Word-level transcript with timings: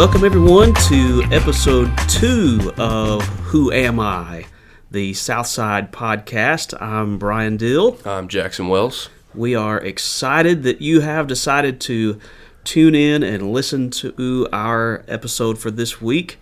Welcome, 0.00 0.24
everyone, 0.24 0.72
to 0.88 1.22
episode 1.30 1.92
two 2.08 2.72
of 2.78 3.22
Who 3.50 3.70
Am 3.70 4.00
I? 4.00 4.46
The 4.90 5.12
Southside 5.12 5.92
Podcast. 5.92 6.72
I'm 6.80 7.18
Brian 7.18 7.58
Dill. 7.58 7.98
I'm 8.06 8.26
Jackson 8.26 8.68
Wells. 8.68 9.10
We 9.34 9.54
are 9.54 9.78
excited 9.78 10.62
that 10.62 10.80
you 10.80 11.00
have 11.00 11.26
decided 11.26 11.82
to 11.82 12.18
tune 12.64 12.94
in 12.94 13.22
and 13.22 13.52
listen 13.52 13.90
to 13.90 14.48
our 14.54 15.04
episode 15.06 15.58
for 15.58 15.70
this 15.70 16.00
week, 16.00 16.38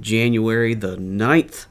January 0.00 0.72
the 0.72 0.96
9th. 0.96 1.66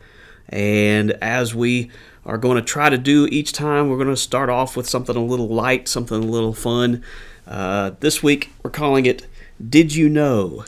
And 0.47 1.10
as 1.23 1.55
we 1.55 1.89
are 2.23 2.37
going 2.37 2.57
to 2.57 2.61
try 2.61 2.92
to 2.92 3.00
do 3.00 3.28
each 3.32 3.51
time, 3.51 3.89
we're 3.89 3.97
going 3.97 4.10
to 4.10 4.15
start 4.15 4.51
off 4.51 4.78
with 4.78 4.87
something 4.87 5.15
a 5.15 5.25
little 5.25 5.50
light, 5.50 5.87
something 5.87 6.23
a 6.23 6.28
little 6.28 6.54
fun. 6.54 7.04
Uh, 7.47 7.93
this 8.00 8.21
week, 8.21 8.51
we're 8.61 8.69
calling 8.69 9.07
it 9.07 9.25
Did 9.60 9.96
You 9.96 10.07
Know? 10.07 10.65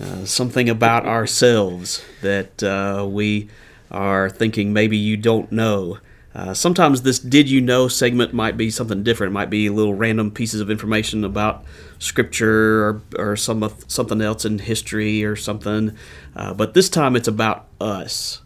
Uh, 0.00 0.24
something 0.24 0.68
about 0.68 1.06
ourselves 1.06 2.04
that 2.22 2.62
uh, 2.62 3.04
we 3.08 3.48
are 3.90 4.30
thinking 4.30 4.72
maybe 4.72 4.96
you 4.96 5.16
don't 5.16 5.50
know. 5.50 5.98
Uh, 6.34 6.54
sometimes 6.54 7.02
this 7.02 7.18
"Did 7.18 7.50
you 7.50 7.60
know" 7.60 7.88
segment 7.88 8.32
might 8.32 8.56
be 8.56 8.70
something 8.70 9.02
different. 9.02 9.32
It 9.32 9.34
might 9.34 9.50
be 9.50 9.68
little 9.70 9.94
random 9.94 10.30
pieces 10.30 10.60
of 10.60 10.70
information 10.70 11.24
about 11.24 11.64
scripture 11.98 12.84
or, 12.84 13.02
or 13.16 13.36
some 13.36 13.68
something 13.88 14.20
else 14.20 14.44
in 14.44 14.60
history 14.60 15.24
or 15.24 15.34
something. 15.34 15.96
Uh, 16.36 16.54
but 16.54 16.74
this 16.74 16.88
time 16.88 17.16
it's 17.16 17.26
about 17.26 17.66
us, 17.80 18.42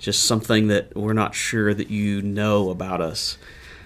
just 0.00 0.24
something 0.24 0.66
that 0.68 0.96
we're 0.96 1.12
not 1.12 1.36
sure 1.36 1.72
that 1.72 1.88
you 1.88 2.20
know 2.20 2.70
about 2.70 3.00
us. 3.00 3.38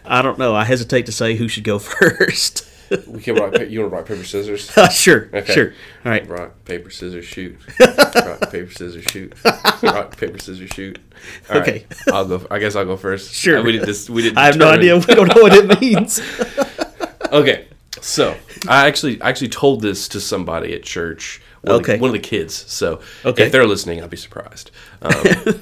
I 0.07 0.23
don't 0.23 0.38
know. 0.38 0.55
I 0.55 0.65
hesitate 0.65 1.05
to 1.07 1.12
say 1.12 1.37
who 1.37 1.49
should 1.49 1.65
go 1.65 1.79
first. 1.79 2.66
we 3.07 3.21
can 3.21 3.37
rock. 3.37 3.59
You 3.60 3.80
want 3.80 3.93
to 3.93 3.96
rock 3.96 4.07
paper 4.07 4.24
scissors? 4.24 4.71
Uh, 4.80 4.88
sure. 4.88 5.29
Okay. 5.33 5.52
Sure. 5.52 5.74
All 6.05 6.10
right. 6.10 6.27
Rock 6.29 6.65
paper 6.65 6.91
scissors 6.91 7.24
shoot. 7.24 7.59
rock 7.80 8.51
paper 8.51 8.71
scissors 8.71 9.05
shoot. 9.05 9.35
rock 9.83 10.16
paper 10.16 10.38
scissors 10.38 10.71
shoot. 10.71 10.99
All 11.51 11.59
okay. 11.59 11.85
Right. 12.07 12.15
I'll 12.15 12.27
go. 12.27 12.46
I 12.51 12.59
guess 12.59 12.77
I'll 12.77 12.87
go 12.87 12.96
first. 12.96 13.35
Sure. 13.35 13.59
Uh, 13.59 13.63
we 13.63 13.73
didn't. 13.73 13.87
Dis- 13.87 14.09
we 14.09 14.23
didn't. 14.23 14.38
I 14.38 14.46
have 14.46 14.57
no 14.57 14.68
idea. 14.68 14.96
We 14.96 15.15
don't 15.15 15.29
know 15.35 15.43
what 15.43 15.52
it 15.52 15.80
means. 15.80 16.21
okay. 17.30 17.68
So 18.01 18.37
I 18.68 18.87
actually 18.87 19.21
I 19.21 19.29
actually 19.29 19.49
told 19.49 19.83
this 19.83 20.09
to 20.09 20.21
somebody 20.21 20.74
at 20.74 20.83
church. 20.83 21.43
One 21.63 21.77
okay. 21.77 21.95
Of 21.95 21.99
the, 21.99 22.02
one 22.02 22.09
of 22.09 22.15
the 22.15 22.27
kids. 22.27 22.55
So 22.73 23.01
okay. 23.24 23.45
if 23.45 23.52
they're 23.52 23.66
listening, 23.66 24.01
I'll 24.01 24.09
be 24.09 24.16
surprised. 24.16 24.71
Um, 25.02 25.13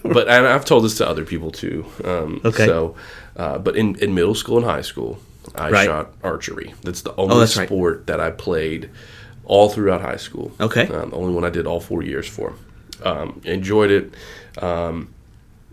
but 0.05 0.29
and 0.29 0.47
I've 0.47 0.65
told 0.65 0.85
this 0.85 0.97
to 0.99 1.09
other 1.09 1.25
people 1.25 1.51
too. 1.51 1.87
Um, 2.05 2.41
okay. 2.45 2.67
So, 2.67 2.95
uh, 3.37 3.59
but 3.59 3.77
in, 3.77 3.97
in 3.97 4.15
middle 4.15 4.37
school 4.37 4.59
and 4.59 4.67
high 4.67 4.83
school, 4.83 5.19
I 5.55 5.71
right. 5.71 5.87
shot 5.87 6.13
archery. 6.23 6.75
That's 6.83 7.03
the 7.03 7.15
only 7.17 7.37
oh, 7.37 7.39
that's 7.41 7.55
sport 7.55 7.97
right. 7.97 8.07
that 8.07 8.21
I 8.21 8.31
played 8.31 8.91
all 9.45 9.69
throughout 9.69 10.01
high 10.01 10.17
school. 10.17 10.53
Okay. 10.61 10.87
Um, 10.89 11.11
the 11.11 11.17
only 11.17 11.33
one 11.33 11.45
I 11.45 11.51
did 11.51 11.67
all 11.67 11.81
four 11.81 12.03
years 12.03 12.29
for. 12.29 12.55
Um, 13.03 13.41
enjoyed 13.45 13.91
it. 13.91 14.15
Um, 14.63 15.15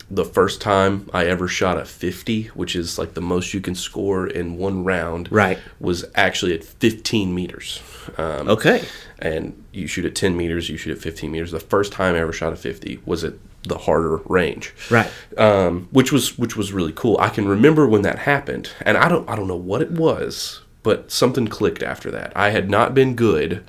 the 0.10 0.26
first 0.26 0.62
time 0.62 1.10
I 1.14 1.26
ever 1.26 1.48
shot 1.48 1.78
a 1.78 1.86
50, 1.86 2.46
which 2.48 2.76
is 2.76 3.00
like 3.00 3.16
the 3.16 3.22
most 3.22 3.54
you 3.54 3.62
can 3.62 3.76
score 3.76 4.28
in 4.28 4.58
one 4.58 4.84
round, 4.84 5.32
right, 5.32 5.58
was 5.80 6.06
actually 6.14 6.54
at 6.54 6.64
15 6.64 7.34
meters. 7.34 7.82
Um, 8.18 8.48
okay. 8.50 8.86
And 9.18 9.64
you 9.72 9.88
shoot 9.88 10.06
at 10.06 10.16
10 10.16 10.38
meters, 10.38 10.70
you 10.70 10.78
shoot 10.78 10.96
at 10.96 11.02
15 11.02 11.32
meters. 11.32 11.52
The 11.52 11.60
first 11.60 11.92
time 11.92 12.16
I 12.16 12.20
ever 12.20 12.34
shot 12.34 12.54
a 12.54 12.56
50 12.56 13.02
was 13.06 13.24
at 13.24 13.34
the 13.66 13.78
harder 13.78 14.18
range, 14.26 14.74
right? 14.90 15.12
Um, 15.38 15.88
which 15.92 16.12
was 16.12 16.38
which 16.38 16.56
was 16.56 16.72
really 16.72 16.94
cool. 16.94 17.18
I 17.20 17.30
can 17.30 17.48
remember 17.48 17.88
when 17.88 18.02
that 18.04 18.20
happened, 18.20 18.70
and 18.82 18.98
I 18.98 19.10
don't 19.10 19.28
I 19.30 19.36
don't 19.36 19.48
know 19.48 19.56
what 19.56 19.82
it 19.82 19.92
was, 19.92 20.62
but 20.84 21.12
something 21.12 21.48
clicked 21.48 21.84
after 21.84 22.12
that. 22.12 22.32
I 22.36 22.50
had 22.50 22.70
not 22.70 22.94
been 22.94 23.16
good 23.16 23.64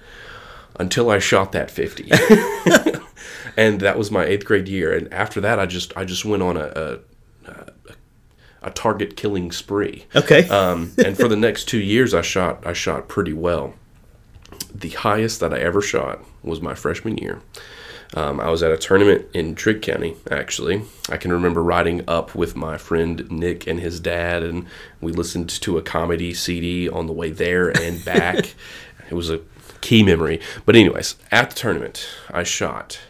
until 0.79 1.11
I 1.11 1.19
shot 1.19 1.53
that 1.53 1.71
50. 1.71 2.11
and 3.57 3.81
that 3.81 3.97
was 3.97 4.11
my 4.11 4.25
eighth 4.25 4.45
grade 4.45 4.69
year. 4.69 4.95
And 4.95 5.13
after 5.13 5.41
that, 5.41 5.59
I 5.59 5.67
just 5.67 5.97
I 5.97 6.05
just 6.05 6.25
went 6.25 6.43
on 6.43 6.57
a, 6.57 7.01
a, 7.47 7.53
a 8.63 8.71
target 8.71 9.17
killing 9.17 9.53
spree. 9.53 10.05
Okay. 10.15 10.49
um, 10.49 10.93
and 11.05 11.17
for 11.17 11.29
the 11.29 11.37
next 11.37 11.65
two 11.65 11.81
years, 11.81 12.15
I 12.15 12.23
shot 12.23 12.67
I 12.67 12.73
shot 12.73 13.09
pretty 13.09 13.33
well. 13.33 13.75
The 14.75 14.91
highest 14.91 15.41
that 15.41 15.55
I 15.55 15.59
ever 15.59 15.81
shot 15.81 16.21
was 16.43 16.61
my 16.61 16.75
freshman 16.75 17.17
year. 17.19 17.41
Um, 18.17 18.41
I 18.41 18.49
was 18.49 18.63
at 18.63 18.73
a 18.73 18.79
tournament 18.79 19.27
in 19.35 19.55
Trigg 19.55 19.83
County, 19.83 20.17
actually. 20.31 20.83
I 21.11 21.19
can 21.19 21.31
remember 21.31 21.63
riding 21.63 22.03
up 22.09 22.35
with 22.35 22.57
my 22.57 22.79
friend 22.79 23.31
Nick 23.31 23.67
and 23.67 23.79
his 23.79 24.01
dad, 24.01 24.43
and 24.43 24.67
we 25.03 25.13
listened 25.13 25.51
to 25.51 25.77
a 25.77 25.83
comedy 25.83 26.33
CD 26.33 26.89
on 26.89 27.07
the 27.07 27.13
way 27.13 27.31
there 27.31 27.69
and 27.79 28.03
back. 28.07 28.55
it 29.11 29.15
was 29.15 29.29
a 29.29 29.43
key 29.83 30.03
memory. 30.03 30.41
But, 30.65 30.77
anyways, 30.77 31.17
at 31.31 31.51
the 31.51 31.57
tournament, 31.57 32.09
I 32.31 32.43
shot 32.43 33.01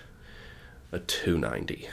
a 0.91 0.99
290. 0.99 1.89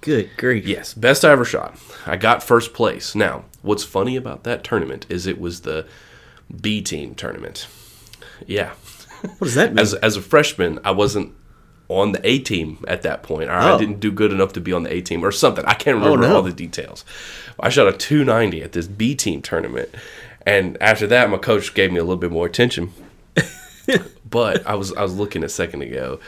Good 0.00 0.30
grief. 0.38 0.66
Yes, 0.66 0.94
best 0.94 1.22
I 1.22 1.32
ever 1.32 1.44
shot. 1.44 1.78
I 2.06 2.16
got 2.16 2.42
first 2.42 2.72
place. 2.72 3.14
Now, 3.14 3.44
what's 3.60 3.84
funny 3.84 4.16
about 4.16 4.44
that 4.44 4.64
tournament 4.64 5.04
is 5.10 5.26
it 5.26 5.38
was 5.38 5.60
the 5.60 5.86
B 6.62 6.80
team 6.80 7.14
tournament. 7.14 7.66
Yeah. 8.46 8.72
What 9.20 9.40
does 9.40 9.54
that 9.54 9.70
mean? 9.70 9.78
As, 9.78 9.92
as 9.94 10.16
a 10.16 10.22
freshman, 10.22 10.78
I 10.84 10.90
wasn't 10.90 11.34
on 11.88 12.12
the 12.12 12.26
A 12.26 12.38
team 12.38 12.82
at 12.88 13.02
that 13.02 13.22
point, 13.22 13.50
or 13.50 13.54
oh. 13.54 13.74
I 13.74 13.78
didn't 13.78 14.00
do 14.00 14.10
good 14.10 14.32
enough 14.32 14.52
to 14.54 14.60
be 14.60 14.72
on 14.72 14.84
the 14.84 14.92
A 14.92 15.00
team, 15.00 15.24
or 15.24 15.32
something. 15.32 15.64
I 15.64 15.74
can't 15.74 15.96
remember 15.96 16.24
oh, 16.24 16.28
no. 16.28 16.36
all 16.36 16.42
the 16.42 16.52
details. 16.52 17.04
I 17.60 17.68
shot 17.68 17.88
a 17.88 17.92
290 17.92 18.62
at 18.62 18.72
this 18.72 18.86
B 18.86 19.14
team 19.14 19.42
tournament, 19.42 19.90
and 20.46 20.80
after 20.80 21.06
that, 21.06 21.30
my 21.30 21.38
coach 21.38 21.74
gave 21.74 21.92
me 21.92 21.98
a 21.98 22.04
little 22.04 22.16
bit 22.16 22.30
more 22.30 22.46
attention. 22.46 22.92
but 24.30 24.66
I 24.66 24.74
was 24.74 24.92
I 24.94 25.02
was 25.02 25.14
looking 25.14 25.44
a 25.44 25.48
second 25.48 25.82
ago 25.82 26.20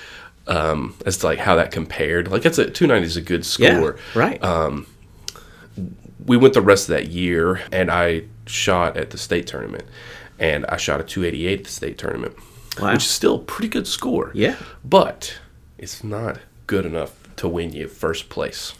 um, 0.46 0.94
as 1.04 1.18
to 1.18 1.26
like 1.26 1.38
how 1.38 1.56
that 1.56 1.72
compared. 1.72 2.28
Like 2.28 2.42
that's 2.42 2.58
a 2.58 2.70
290 2.70 3.06
is 3.06 3.16
a 3.16 3.22
good 3.22 3.44
score, 3.44 3.96
yeah, 4.14 4.18
right? 4.20 4.42
Um, 4.42 4.86
we 6.24 6.36
went 6.36 6.54
the 6.54 6.60
rest 6.60 6.88
of 6.88 6.94
that 6.94 7.08
year, 7.08 7.60
and 7.72 7.90
I 7.90 8.24
shot 8.46 8.96
at 8.96 9.10
the 9.10 9.18
state 9.18 9.46
tournament, 9.46 9.84
and 10.38 10.66
I 10.66 10.76
shot 10.76 11.00
a 11.00 11.04
288 11.04 11.58
at 11.60 11.64
the 11.64 11.70
state 11.70 11.98
tournament, 11.98 12.36
wow. 12.80 12.92
which 12.92 13.04
is 13.04 13.10
still 13.10 13.36
a 13.36 13.40
pretty 13.40 13.68
good 13.68 13.86
score. 13.86 14.30
Yeah, 14.34 14.56
but 14.84 15.38
it's 15.78 16.02
not 16.02 16.40
good 16.66 16.86
enough 16.86 17.28
to 17.36 17.48
win 17.48 17.72
you 17.72 17.88
first 17.88 18.28
place 18.28 18.74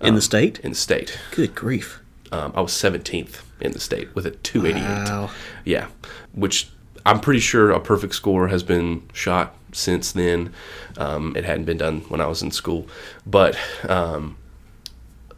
in 0.00 0.10
um, 0.10 0.14
the 0.16 0.22
state. 0.22 0.58
In 0.60 0.72
the 0.72 0.76
state, 0.76 1.18
good 1.30 1.54
grief! 1.54 2.00
Um, 2.32 2.52
I 2.54 2.60
was 2.60 2.72
17th 2.72 3.42
in 3.60 3.72
the 3.72 3.80
state 3.80 4.14
with 4.14 4.26
a 4.26 4.32
288. 4.32 5.08
Wow. 5.08 5.30
Yeah, 5.64 5.88
which 6.32 6.68
I'm 7.06 7.20
pretty 7.20 7.40
sure 7.40 7.70
a 7.70 7.80
perfect 7.80 8.14
score 8.14 8.48
has 8.48 8.62
been 8.62 9.08
shot 9.12 9.54
since 9.72 10.12
then. 10.12 10.52
Um, 10.96 11.36
it 11.36 11.44
hadn't 11.44 11.64
been 11.64 11.78
done 11.78 12.00
when 12.02 12.20
I 12.20 12.26
was 12.26 12.42
in 12.42 12.50
school, 12.50 12.86
but 13.26 13.56
um, 13.88 14.36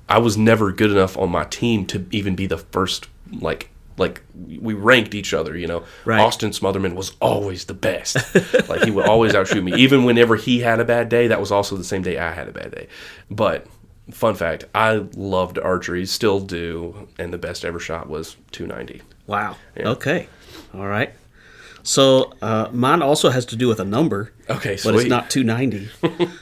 I 0.08 0.18
was 0.18 0.36
never 0.36 0.72
good 0.72 0.90
enough 0.90 1.16
on 1.18 1.30
my 1.30 1.44
team 1.44 1.86
to 1.86 2.06
even 2.10 2.34
be 2.34 2.46
the 2.46 2.58
first. 2.58 3.08
Like, 3.32 3.70
like 3.98 4.22
we 4.34 4.74
ranked 4.74 5.14
each 5.14 5.34
other. 5.34 5.56
You 5.56 5.66
know, 5.66 5.84
right. 6.04 6.20
Austin 6.20 6.50
Smotherman 6.50 6.94
was 6.94 7.12
always 7.20 7.64
the 7.64 7.74
best. 7.74 8.16
like 8.68 8.84
he 8.84 8.90
would 8.90 9.06
always 9.06 9.34
outshoot 9.34 9.64
me, 9.64 9.74
even 9.74 10.04
whenever 10.04 10.36
he 10.36 10.60
had 10.60 10.80
a 10.80 10.84
bad 10.84 11.08
day. 11.08 11.26
That 11.26 11.40
was 11.40 11.50
also 11.50 11.76
the 11.76 11.84
same 11.84 12.02
day 12.02 12.18
I 12.18 12.32
had 12.32 12.48
a 12.48 12.52
bad 12.52 12.72
day. 12.72 12.88
But 13.30 13.66
fun 14.10 14.34
fact, 14.34 14.64
I 14.74 15.04
loved 15.14 15.58
archery, 15.58 16.06
still 16.06 16.40
do, 16.40 17.08
and 17.18 17.32
the 17.32 17.38
best 17.38 17.64
ever 17.64 17.78
shot 17.78 18.08
was 18.08 18.36
290. 18.52 19.02
Wow. 19.26 19.56
Yeah. 19.76 19.88
Okay. 19.90 20.28
All 20.74 20.86
right. 20.86 21.12
So 21.82 22.32
uh, 22.42 22.68
mine 22.72 23.02
also 23.02 23.30
has 23.30 23.46
to 23.46 23.56
do 23.56 23.68
with 23.68 23.78
a 23.78 23.84
number. 23.84 24.32
Okay, 24.50 24.76
sweet. 24.76 24.92
but 24.92 25.00
it's 25.00 25.08
not 25.08 25.30
290. 25.30 25.88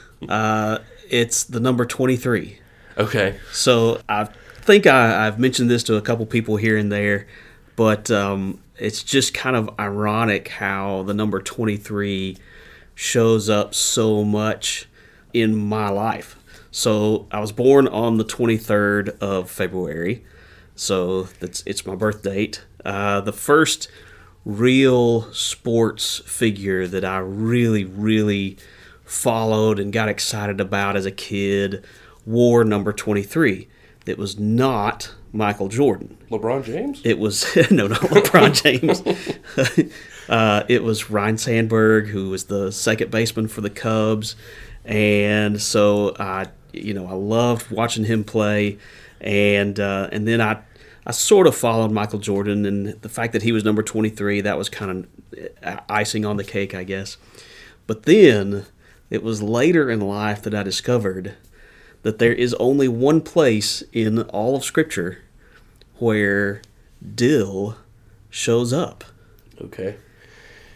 uh, 0.29 0.79
it's 1.09 1.43
the 1.43 1.59
number 1.59 1.85
23. 1.85 2.59
Okay. 2.97 3.39
So 3.51 4.01
I 4.09 4.25
think 4.65 4.87
I, 4.87 5.25
have 5.25 5.39
mentioned 5.39 5.69
this 5.69 5.83
to 5.83 5.95
a 5.95 6.01
couple 6.01 6.25
people 6.25 6.57
here 6.57 6.77
and 6.77 6.91
there, 6.91 7.27
but 7.75 8.09
um, 8.11 8.59
it's 8.77 9.03
just 9.03 9.33
kind 9.33 9.55
of 9.55 9.69
ironic 9.79 10.47
how 10.47 11.03
the 11.03 11.13
number 11.13 11.41
23 11.41 12.37
shows 12.93 13.49
up 13.49 13.75
so 13.75 14.23
much 14.23 14.87
in 15.33 15.55
my 15.55 15.89
life. 15.89 16.37
So 16.71 17.27
I 17.31 17.39
was 17.39 17.51
born 17.51 17.87
on 17.87 18.17
the 18.17 18.25
23rd 18.25 19.17
of 19.19 19.49
February. 19.49 20.25
So 20.75 21.23
that's 21.23 21.63
it's 21.65 21.85
my 21.85 21.95
birth 21.95 22.21
date. 22.23 22.65
Uh, 22.83 23.21
the 23.21 23.33
first 23.33 23.89
real 24.43 25.31
sports 25.33 26.19
figure 26.25 26.85
that 26.87 27.03
I 27.03 27.17
really, 27.17 27.83
really 27.83 28.57
followed 29.03 29.79
and 29.79 29.93
got 29.93 30.09
excited 30.09 30.59
about 30.59 30.95
as 30.95 31.05
a 31.05 31.11
kid 31.11 31.85
wore 32.25 32.63
number 32.63 32.91
23. 32.91 33.67
It 34.05 34.17
was 34.17 34.37
not 34.37 35.13
Michael 35.35 35.67
Jordan. 35.67 36.17
LeBron 36.31 36.63
James? 36.63 37.01
It 37.03 37.19
was, 37.19 37.45
no, 37.71 37.87
not 37.87 37.99
LeBron 37.99 38.53
James. 39.83 39.91
uh, 40.29 40.63
it 40.67 40.83
was 40.83 41.09
Ryne 41.09 41.37
Sandberg, 41.37 42.07
who 42.07 42.29
was 42.29 42.45
the 42.45 42.71
second 42.71 43.11
baseman 43.11 43.47
for 43.47 43.61
the 43.61 43.69
Cubs. 43.69 44.35
And 44.83 45.61
so 45.61 46.15
I, 46.19 46.47
you 46.73 46.93
know, 46.93 47.07
I 47.07 47.13
loved 47.13 47.69
watching 47.71 48.05
him 48.05 48.23
play. 48.23 48.77
And, 49.21 49.79
uh, 49.79 50.09
and 50.11 50.27
then 50.27 50.41
I 50.41 50.61
I 51.07 51.11
sort 51.11 51.45
of 51.45 51.55
followed 51.55 51.91
Michael 51.91 52.17
Jordan, 52.17 52.65
and 52.65 52.99
the 53.01 53.09
fact 53.09 53.33
that 53.33 53.43
he 53.43 53.51
was 53.51 53.63
number 53.63 53.83
23, 53.83 54.41
that 54.41 54.57
was 54.57 54.69
kind 54.69 55.07
of 55.61 55.79
icing 55.87 56.25
on 56.25 56.37
the 56.37 56.43
cake, 56.43 56.73
I 56.73 56.83
guess. 56.83 57.17
But 57.85 58.03
then 58.03 58.65
it 59.11 59.21
was 59.21 59.43
later 59.43 59.91
in 59.91 60.01
life 60.01 60.41
that 60.41 60.55
I 60.55 60.63
discovered 60.63 61.35
that 62.01 62.17
there 62.17 62.33
is 62.33 62.55
only 62.55 62.87
one 62.87 63.21
place 63.21 63.83
in 63.93 64.23
all 64.23 64.55
of 64.55 64.63
Scripture 64.63 65.19
where 65.99 66.61
dill 67.15 67.77
shows 68.29 68.73
up, 68.73 69.03
Okay. 69.61 69.95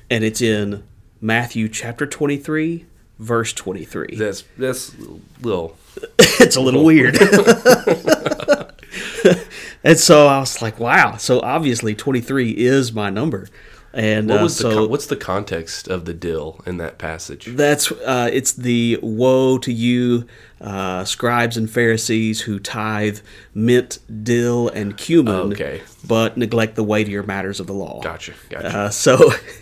and 0.09 0.23
it's 0.23 0.41
in 0.41 0.83
Matthew 1.21 1.67
chapter 1.69 2.05
23, 2.05 2.85
verse 3.19 3.51
23. 3.53 4.15
That's 4.15 4.43
that's 4.57 4.95
little. 5.41 5.77
it's 6.19 6.55
a 6.55 6.61
little 6.61 6.85
weird. 6.85 7.17
and 9.83 9.99
so 9.99 10.27
I 10.27 10.39
was 10.39 10.61
like, 10.61 10.79
wow. 10.79 11.17
So 11.17 11.41
obviously 11.41 11.93
23 11.95 12.51
is 12.51 12.93
my 12.93 13.09
number. 13.09 13.47
And 13.91 14.29
What 14.29 14.39
uh, 14.39 14.43
was 14.43 14.57
the 14.59 14.71
con- 14.71 14.89
what's 14.89 15.07
the 15.07 15.15
context 15.15 15.87
of 15.87 16.05
the 16.05 16.13
dill 16.13 16.61
in 16.65 16.77
that 16.77 16.97
passage? 16.99 17.45
that's 17.47 17.91
uh, 17.91 18.29
it's 18.31 18.51
the 18.53 18.99
woe 19.01 19.57
to 19.57 19.73
you, 19.73 20.25
uh, 20.61 21.05
scribes 21.05 21.57
and 21.57 21.67
Pharisees 21.69 22.41
who 22.41 22.59
tithe 22.59 23.19
mint, 23.55 23.97
dill, 24.23 24.69
and 24.69 24.95
cumin, 24.95 25.53
Okay. 25.53 25.81
but 26.07 26.37
neglect 26.37 26.75
the 26.75 26.83
weightier 26.83 27.23
matters 27.23 27.59
of 27.59 27.65
the 27.65 27.73
law. 27.73 27.99
Gotcha. 28.01 28.33
Gotcha. 28.49 28.67
Uh, 28.77 28.89
so 28.89 29.31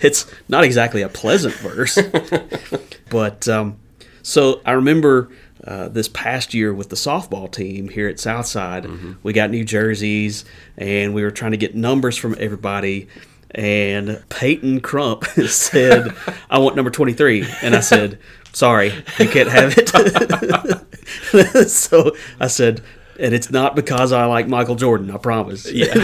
it's 0.00 0.26
not 0.48 0.64
exactly 0.64 1.02
a 1.02 1.08
pleasant 1.08 1.54
verse, 1.56 1.98
but 3.10 3.46
um, 3.48 3.76
so 4.22 4.60
I 4.64 4.72
remember 4.72 5.30
uh, 5.64 5.88
this 5.88 6.08
past 6.08 6.54
year 6.54 6.74
with 6.74 6.88
the 6.88 6.96
softball 6.96 7.50
team 7.50 7.88
here 7.88 8.08
at 8.08 8.18
Southside, 8.18 8.86
we 9.22 9.32
got 9.32 9.50
new 9.50 9.64
jerseys 9.64 10.44
and 10.76 11.14
we 11.14 11.22
were 11.22 11.30
trying 11.30 11.52
to 11.52 11.56
get 11.56 11.74
numbers 11.74 12.16
from 12.16 12.34
everybody. 12.38 13.08
And 13.54 14.22
Peyton 14.30 14.80
Crump 14.80 15.24
said, 15.46 16.14
"I 16.50 16.58
want 16.58 16.74
number 16.74 16.90
23," 16.90 17.46
and 17.60 17.76
I 17.76 17.80
said, 17.80 18.18
"Sorry, 18.52 18.92
you 19.18 19.28
can't 19.28 19.50
have 19.50 19.74
it." 19.76 19.88
so 21.70 22.16
I 22.40 22.46
said, 22.46 22.80
"And 23.20 23.34
it's 23.34 23.50
not 23.50 23.76
because 23.76 24.10
I 24.10 24.24
like 24.24 24.48
Michael 24.48 24.76
Jordan. 24.76 25.10
I 25.10 25.18
promise." 25.18 25.70
yeah. 25.70 25.92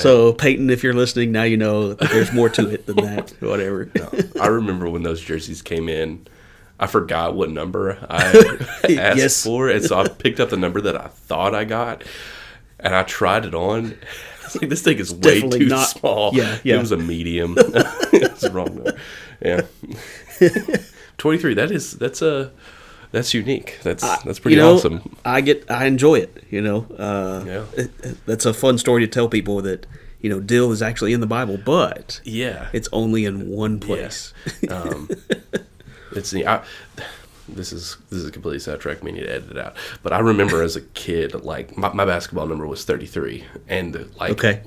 So 0.00 0.32
Peyton, 0.32 0.70
if 0.70 0.82
you're 0.82 0.94
listening, 0.94 1.30
now 1.30 1.44
you 1.44 1.56
know 1.56 1.94
there's 1.94 2.32
more 2.32 2.48
to 2.50 2.68
it 2.68 2.86
than 2.86 2.96
that. 2.96 3.30
Whatever. 3.40 3.88
I 4.40 4.46
remember 4.48 4.88
when 4.90 5.02
those 5.02 5.20
jerseys 5.20 5.62
came 5.62 5.88
in. 5.88 6.26
I 6.78 6.86
forgot 6.86 7.34
what 7.34 7.50
number 7.50 7.98
I 8.10 8.22
asked 8.84 8.88
Yes. 9.18 9.44
for, 9.44 9.68
and 9.70 9.82
so 9.84 9.98
I 9.98 10.08
picked 10.08 10.40
up 10.40 10.50
the 10.50 10.56
number 10.56 10.80
that 10.82 10.96
I 11.00 11.08
thought 11.08 11.54
I 11.54 11.64
got, 11.64 12.04
and 12.78 12.94
I 12.94 13.02
tried 13.02 13.44
it 13.46 13.54
on. 13.54 13.94
I 13.94 14.44
was 14.44 14.60
like, 14.60 14.68
"This 14.70 14.82
thing 14.82 14.98
is 14.98 15.12
way 15.12 15.34
Definitely 15.40 15.58
too 15.60 15.66
not- 15.66 15.88
small." 15.88 16.30
yeah, 16.34 16.58
yeah. 16.64 16.76
It 16.76 16.78
was 16.80 16.92
a 16.92 16.96
medium. 16.98 17.54
it's 17.58 18.42
the 18.42 18.50
wrong 18.50 18.74
number. 18.74 18.96
Yeah, 19.40 19.62
twenty 21.18 21.38
three. 21.38 21.54
That 21.54 21.70
is 21.70 21.92
that's 21.92 22.22
a 22.22 22.52
that's 23.12 23.32
unique. 23.34 23.78
That's 23.82 24.02
that's 24.24 24.38
pretty 24.38 24.56
you 24.56 24.62
know, 24.62 24.74
awesome. 24.74 25.16
I 25.24 25.40
get, 25.40 25.70
I 25.70 25.86
enjoy 25.86 26.16
it. 26.16 26.44
You 26.50 26.60
know, 26.60 26.86
uh, 26.98 27.44
Yeah. 27.46 27.64
it- 27.76 27.90
it- 28.02 28.26
that's 28.26 28.44
a 28.46 28.52
fun 28.52 28.78
story 28.78 29.00
to 29.02 29.08
tell 29.08 29.28
people 29.28 29.62
that 29.62 29.86
you 30.20 30.28
know 30.30 30.40
dill 30.40 30.72
is 30.72 30.82
actually 30.82 31.12
in 31.12 31.20
the 31.20 31.26
Bible, 31.26 31.58
but 31.64 32.20
Yeah, 32.24 32.68
it's 32.72 32.88
only 32.92 33.24
in 33.24 33.48
one 33.48 33.78
place. 33.80 34.32
Yes. 34.60 34.70
Um, 34.70 35.08
it's. 36.16 36.34
I, 36.34 36.62
this 37.48 37.72
is 37.72 37.96
this 38.10 38.18
is 38.20 38.26
a 38.28 38.32
completely 38.32 38.58
sidetrack. 38.58 39.02
We 39.02 39.12
need 39.12 39.20
to 39.20 39.32
edit 39.32 39.50
it 39.52 39.58
out. 39.58 39.76
But 40.02 40.12
I 40.12 40.18
remember 40.18 40.62
as 40.62 40.74
a 40.76 40.80
kid, 40.80 41.32
like 41.44 41.76
my, 41.76 41.92
my 41.92 42.04
basketball 42.04 42.46
number 42.46 42.66
was 42.66 42.84
thirty 42.84 43.06
three, 43.06 43.44
and 43.68 44.10
like 44.18 44.32
Okay. 44.32 44.62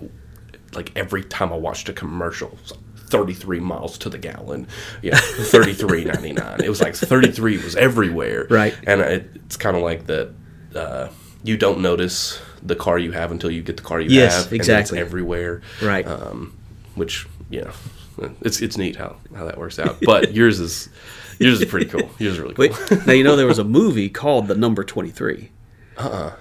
like 0.74 0.92
every 0.96 1.24
time 1.24 1.51
I 1.51 1.57
watched 1.57 1.90
a 1.90 1.94
commercial. 1.94 2.50
was 2.62 2.74
33 3.10 3.60
miles 3.60 3.98
to 3.98 4.07
the 4.07 4.19
gallon, 4.19 4.68
yeah, 5.01 5.16
33.99. 5.16 6.62
It 6.62 6.69
was 6.69 6.80
like 6.80 6.96
33 6.96 7.57
was 7.57 7.75
everywhere, 7.75 8.45
Right. 8.52 8.78
And 8.86 9.02
it, 9.02 9.31
it's 9.45 9.57
kind 9.57 9.75
of 9.75 9.81
like 9.81 10.06
that. 10.06 10.31
Uh, 10.75 11.10
you 11.44 11.57
don't 11.57 11.80
notice 11.80 12.40
the 12.62 12.75
car 12.75 13.00
you 13.00 13.12
have 13.13 13.31
until 13.31 13.50
you 13.50 13.63
get 13.63 13.78
the 13.78 13.84
car 13.84 14.00
you 14.00 14.10
Yes, 14.12 14.36
have. 14.36 14.50
then 14.52 14.57
exactly. 14.57 15.00
it's 15.00 15.07
everywhere, 15.07 15.62
Right. 15.81 16.06
um, 16.06 16.56
which 16.94 17.25
you 17.50 17.62
know, 17.62 18.31
it's 18.42 18.62
it's 18.62 18.78
neat 18.78 18.95
how, 18.98 19.16
how 19.36 19.45
that 19.45 19.57
works 19.57 19.80
out. 19.80 19.98
But 20.06 20.34
yours 20.36 20.60
is 20.60 20.90
yours 21.39 21.59
is 21.62 21.65
pretty 21.69 21.86
cool. 21.88 22.09
Yours 22.19 22.33
is 22.33 22.39
really 22.39 22.53
cool. 22.53 22.68
Wait, 22.69 23.07
now 23.07 23.13
you 23.13 23.24
know 23.24 23.36
there 23.36 23.47
was 23.47 23.59
a 23.59 23.63
movie 23.63 24.09
called 24.09 24.47
The 24.47 24.56
Number 24.56 24.83
Twenty 24.83 25.09
Three. 25.09 25.51
Uh. 25.97 26.01
uh 26.09 26.33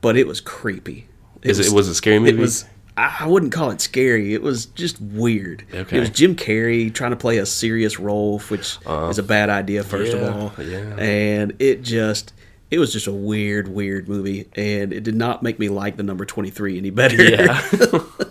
But 0.00 0.16
it 0.16 0.26
was 0.26 0.40
creepy. 0.40 1.08
Is 1.42 1.58
it 1.60 1.72
was 1.72 1.86
a 1.88 1.94
scary 1.94 2.18
movie? 2.18 2.32
It 2.36 2.40
was. 2.40 2.64
I 2.96 3.28
wouldn't 3.28 3.52
call 3.52 3.70
it 3.70 3.80
scary. 3.80 4.34
It 4.34 4.42
was 4.42 4.66
just 4.66 5.00
weird. 5.00 5.64
Okay. 5.72 5.98
It 5.98 6.00
was 6.00 6.10
Jim 6.10 6.34
Carrey 6.34 6.92
trying 6.92 7.12
to 7.12 7.16
play 7.16 7.38
a 7.38 7.46
serious 7.46 8.00
role, 8.00 8.40
which 8.40 8.76
is 8.84 9.18
a 9.18 9.22
bad 9.22 9.50
idea, 9.50 9.84
first 9.84 10.12
Uh, 10.14 10.16
yeah, 10.16 10.24
of 10.26 10.36
all. 10.58 10.64
yeah. 10.64 10.96
And 10.98 11.54
it 11.60 11.82
just, 11.82 12.32
it 12.72 12.80
was 12.80 12.92
just 12.92 13.06
a 13.06 13.12
weird, 13.12 13.68
weird 13.68 14.08
movie, 14.08 14.48
and 14.56 14.92
it 14.92 15.04
did 15.04 15.14
not 15.14 15.44
make 15.44 15.60
me 15.60 15.68
like 15.68 15.96
the 15.96 16.02
number 16.02 16.24
twenty 16.24 16.50
three 16.50 16.76
any 16.76 16.90
better. 16.90 17.22
yeah, 17.22 17.62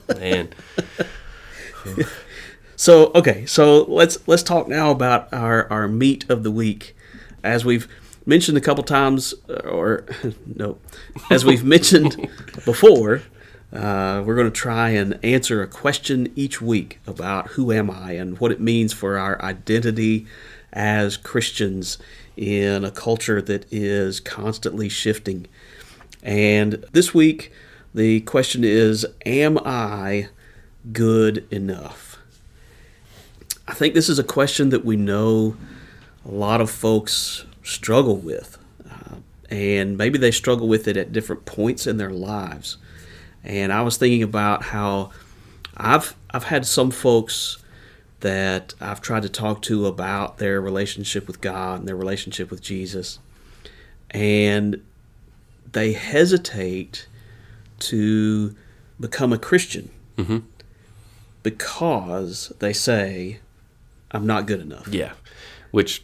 man. 0.18 0.50
So 2.80 3.12
okay, 3.16 3.48
so 3.48 3.86
let's 3.86 4.20
let's 4.28 4.44
talk 4.44 4.68
now 4.68 4.92
about 4.92 5.34
our 5.34 5.68
our 5.72 5.88
meat 5.88 6.30
of 6.30 6.44
the 6.44 6.52
week, 6.52 6.96
as 7.44 7.66
we've 7.66 7.88
mentioned 8.24 8.56
a 8.56 8.62
couple 8.62 8.84
times, 8.84 9.34
uh, 9.50 9.68
or 9.68 10.06
no, 10.46 10.78
as 11.32 11.44
we've 11.44 11.64
mentioned 11.76 12.30
before. 12.66 13.24
Uh, 13.74 14.24
we're 14.26 14.36
going 14.36 14.50
to 14.50 14.52
try 14.52 14.92
and 14.92 15.20
answer 15.26 15.62
a 15.62 15.68
question 15.68 16.32
each 16.36 16.62
week 16.62 17.00
about 17.06 17.48
who 17.48 17.72
am 17.72 17.90
I 17.90 18.12
and 18.12 18.40
what 18.40 18.52
it 18.52 18.62
means 18.62 18.94
for 18.94 19.18
our 19.18 19.42
identity 19.42 20.26
as 20.72 21.18
Christians 21.18 21.98
in 22.38 22.86
a 22.86 22.92
culture 22.92 23.42
that 23.42 23.66
is 23.74 24.20
constantly 24.20 24.88
shifting. 24.88 25.48
And 26.22 26.86
this 26.92 27.14
week, 27.14 27.52
the 27.94 28.22
question 28.22 28.64
is 28.64 29.06
Am 29.26 29.58
I 29.66 30.30
good 30.94 31.48
enough? 31.52 32.08
I 33.68 33.74
think 33.74 33.94
this 33.94 34.10
is 34.10 34.20
a 34.20 34.24
question 34.24 34.70
that 34.70 34.86
we 34.86 34.96
know 34.96 35.58
a 36.26 36.32
lot 36.32 36.62
of 36.62 36.70
folks 36.70 37.46
struggle 37.64 38.18
with. 38.18 38.58
Uh, 38.90 39.16
and 39.50 39.98
maybe 39.98 40.18
they 40.18 40.32
struggle 40.32 40.68
with 40.68 40.88
it 40.88 40.98
at 40.98 41.12
different 41.12 41.46
points 41.46 41.86
in 41.86 41.98
their 41.98 42.12
lives. 42.12 42.78
And 43.44 43.72
I 43.72 43.82
was 43.82 43.98
thinking 43.98 44.24
about 44.24 44.64
how 44.64 45.12
I've 45.76 46.16
I've 46.32 46.46
had 46.46 46.66
some 46.66 46.92
folks 46.92 47.58
that 48.22 48.74
I've 48.82 49.02
tried 49.02 49.24
to 49.24 49.30
talk 49.30 49.62
to 49.64 49.86
about 49.86 50.38
their 50.38 50.60
relationship 50.60 51.28
with 51.28 51.40
God 51.40 51.80
and 51.80 51.88
their 51.88 51.96
relationship 51.96 52.50
with 52.50 52.62
Jesus. 52.62 53.20
And 54.12 54.84
they 55.72 55.94
hesitate 55.94 57.08
to 57.80 58.56
become 59.00 59.32
a 59.32 59.38
Christian 59.38 59.92
because 61.44 62.52
they 62.60 62.74
say, 62.74 63.40
I'm 64.12 64.26
not 64.26 64.46
good 64.46 64.62
enough. 64.62 64.88
Yeah, 64.88 65.14
which 65.72 66.04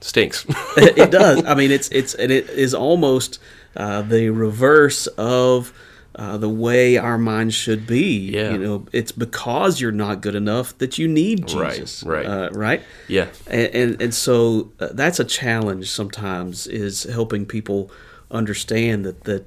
stinks. 0.00 0.46
it 0.76 1.10
does. 1.10 1.44
I 1.44 1.54
mean, 1.60 1.70
it's 1.70 1.88
it's 1.88 2.14
and 2.14 2.30
it 2.30 2.48
is 2.50 2.74
almost 2.74 3.38
uh, 3.76 4.02
the 4.02 4.30
reverse 4.30 5.06
of 5.18 5.72
uh, 6.14 6.36
the 6.36 6.48
way 6.48 6.96
our 6.96 7.18
minds 7.18 7.54
should 7.54 7.86
be. 7.86 8.30
Yeah. 8.30 8.52
You 8.52 8.58
know, 8.58 8.86
it's 8.92 9.12
because 9.12 9.80
you're 9.80 9.92
not 9.92 10.20
good 10.20 10.34
enough 10.34 10.76
that 10.78 10.98
you 10.98 11.06
need 11.08 11.52
Right, 11.52 11.74
Jesus. 11.76 12.02
right. 12.02 12.26
Uh, 12.26 12.50
right. 12.52 12.82
yeah, 13.06 13.28
And 13.46 13.74
and, 13.74 14.02
and 14.02 14.14
so 14.14 14.72
uh, 14.80 14.88
that's 14.92 15.20
a 15.20 15.24
challenge 15.24 15.90
sometimes 15.90 16.66
is 16.66 17.04
helping 17.04 17.46
people 17.46 17.90
understand 18.30 19.04
that 19.04 19.24
that 19.24 19.46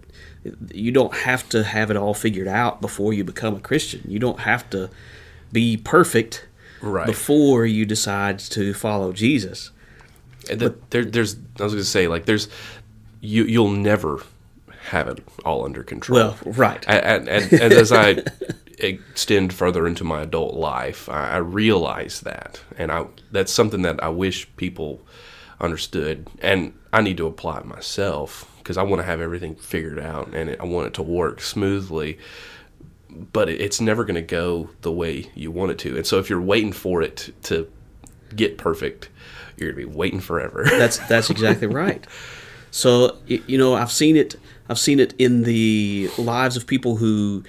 you 0.73 0.91
don't 0.91 1.13
have 1.13 1.47
to 1.49 1.63
have 1.63 1.91
it 1.91 1.97
all 1.97 2.13
figured 2.15 2.47
out 2.47 2.81
before 2.81 3.13
you 3.13 3.23
become 3.23 3.55
a 3.55 3.59
Christian. 3.59 4.01
You 4.07 4.17
don't 4.19 4.39
have 4.39 4.67
to 4.71 4.89
be 5.51 5.77
perfect 5.77 6.45
Right. 6.81 7.05
before 7.05 7.65
you 7.65 7.85
decide 7.85 8.39
to 8.39 8.73
follow 8.73 9.13
Jesus. 9.13 9.71
And 10.49 10.59
th- 10.59 10.73
there, 10.89 11.05
there's. 11.05 11.35
I 11.59 11.63
was 11.63 11.73
going 11.73 11.83
to 11.83 11.83
say 11.83 12.07
like 12.07 12.25
there's, 12.25 12.47
you 13.19 13.43
you'll 13.43 13.69
never 13.69 14.23
have 14.89 15.07
it 15.07 15.19
all 15.45 15.63
under 15.65 15.83
control. 15.83 16.19
Well, 16.19 16.37
right. 16.45 16.83
and, 16.87 17.29
and, 17.29 17.53
and 17.53 17.73
as 17.73 17.91
I 17.91 18.23
extend 18.79 19.53
further 19.53 19.87
into 19.87 20.03
my 20.03 20.21
adult 20.21 20.55
life, 20.55 21.07
I, 21.07 21.31
I 21.31 21.37
realize 21.37 22.21
that, 22.21 22.61
and 22.77 22.91
I 22.91 23.05
that's 23.31 23.51
something 23.51 23.83
that 23.83 24.03
I 24.03 24.09
wish 24.09 24.47
people 24.57 25.01
understood, 25.59 26.27
and 26.41 26.73
I 26.91 27.01
need 27.01 27.17
to 27.17 27.27
apply 27.27 27.59
it 27.59 27.65
myself 27.65 28.51
because 28.57 28.77
I 28.77 28.83
want 28.83 29.01
to 29.01 29.05
have 29.05 29.21
everything 29.21 29.55
figured 29.55 29.99
out, 29.99 30.33
and 30.33 30.49
it, 30.49 30.59
I 30.59 30.65
want 30.65 30.87
it 30.87 30.93
to 30.95 31.03
work 31.03 31.41
smoothly. 31.41 32.17
But 33.33 33.49
it's 33.49 33.81
never 33.81 34.03
going 34.05 34.15
to 34.15 34.21
go 34.21 34.69
the 34.81 34.91
way 34.91 35.29
you 35.35 35.51
want 35.51 35.71
it 35.71 35.79
to, 35.79 35.97
and 35.97 36.05
so 36.05 36.17
if 36.19 36.29
you're 36.29 36.41
waiting 36.41 36.71
for 36.71 37.01
it 37.01 37.33
to 37.43 37.69
get 38.35 38.57
perfect, 38.57 39.09
you're 39.57 39.71
going 39.71 39.85
to 39.85 39.91
be 39.91 39.97
waiting 39.97 40.19
forever. 40.21 40.63
That's 40.69 40.97
that's 41.07 41.29
exactly 41.29 41.67
right. 41.67 42.05
So 42.71 43.17
you 43.27 43.57
know, 43.57 43.73
I've 43.75 43.91
seen 43.91 44.15
it. 44.15 44.35
I've 44.69 44.79
seen 44.79 44.99
it 44.99 45.13
in 45.17 45.43
the 45.43 46.09
lives 46.17 46.55
of 46.55 46.65
people 46.65 46.95
who 46.97 47.43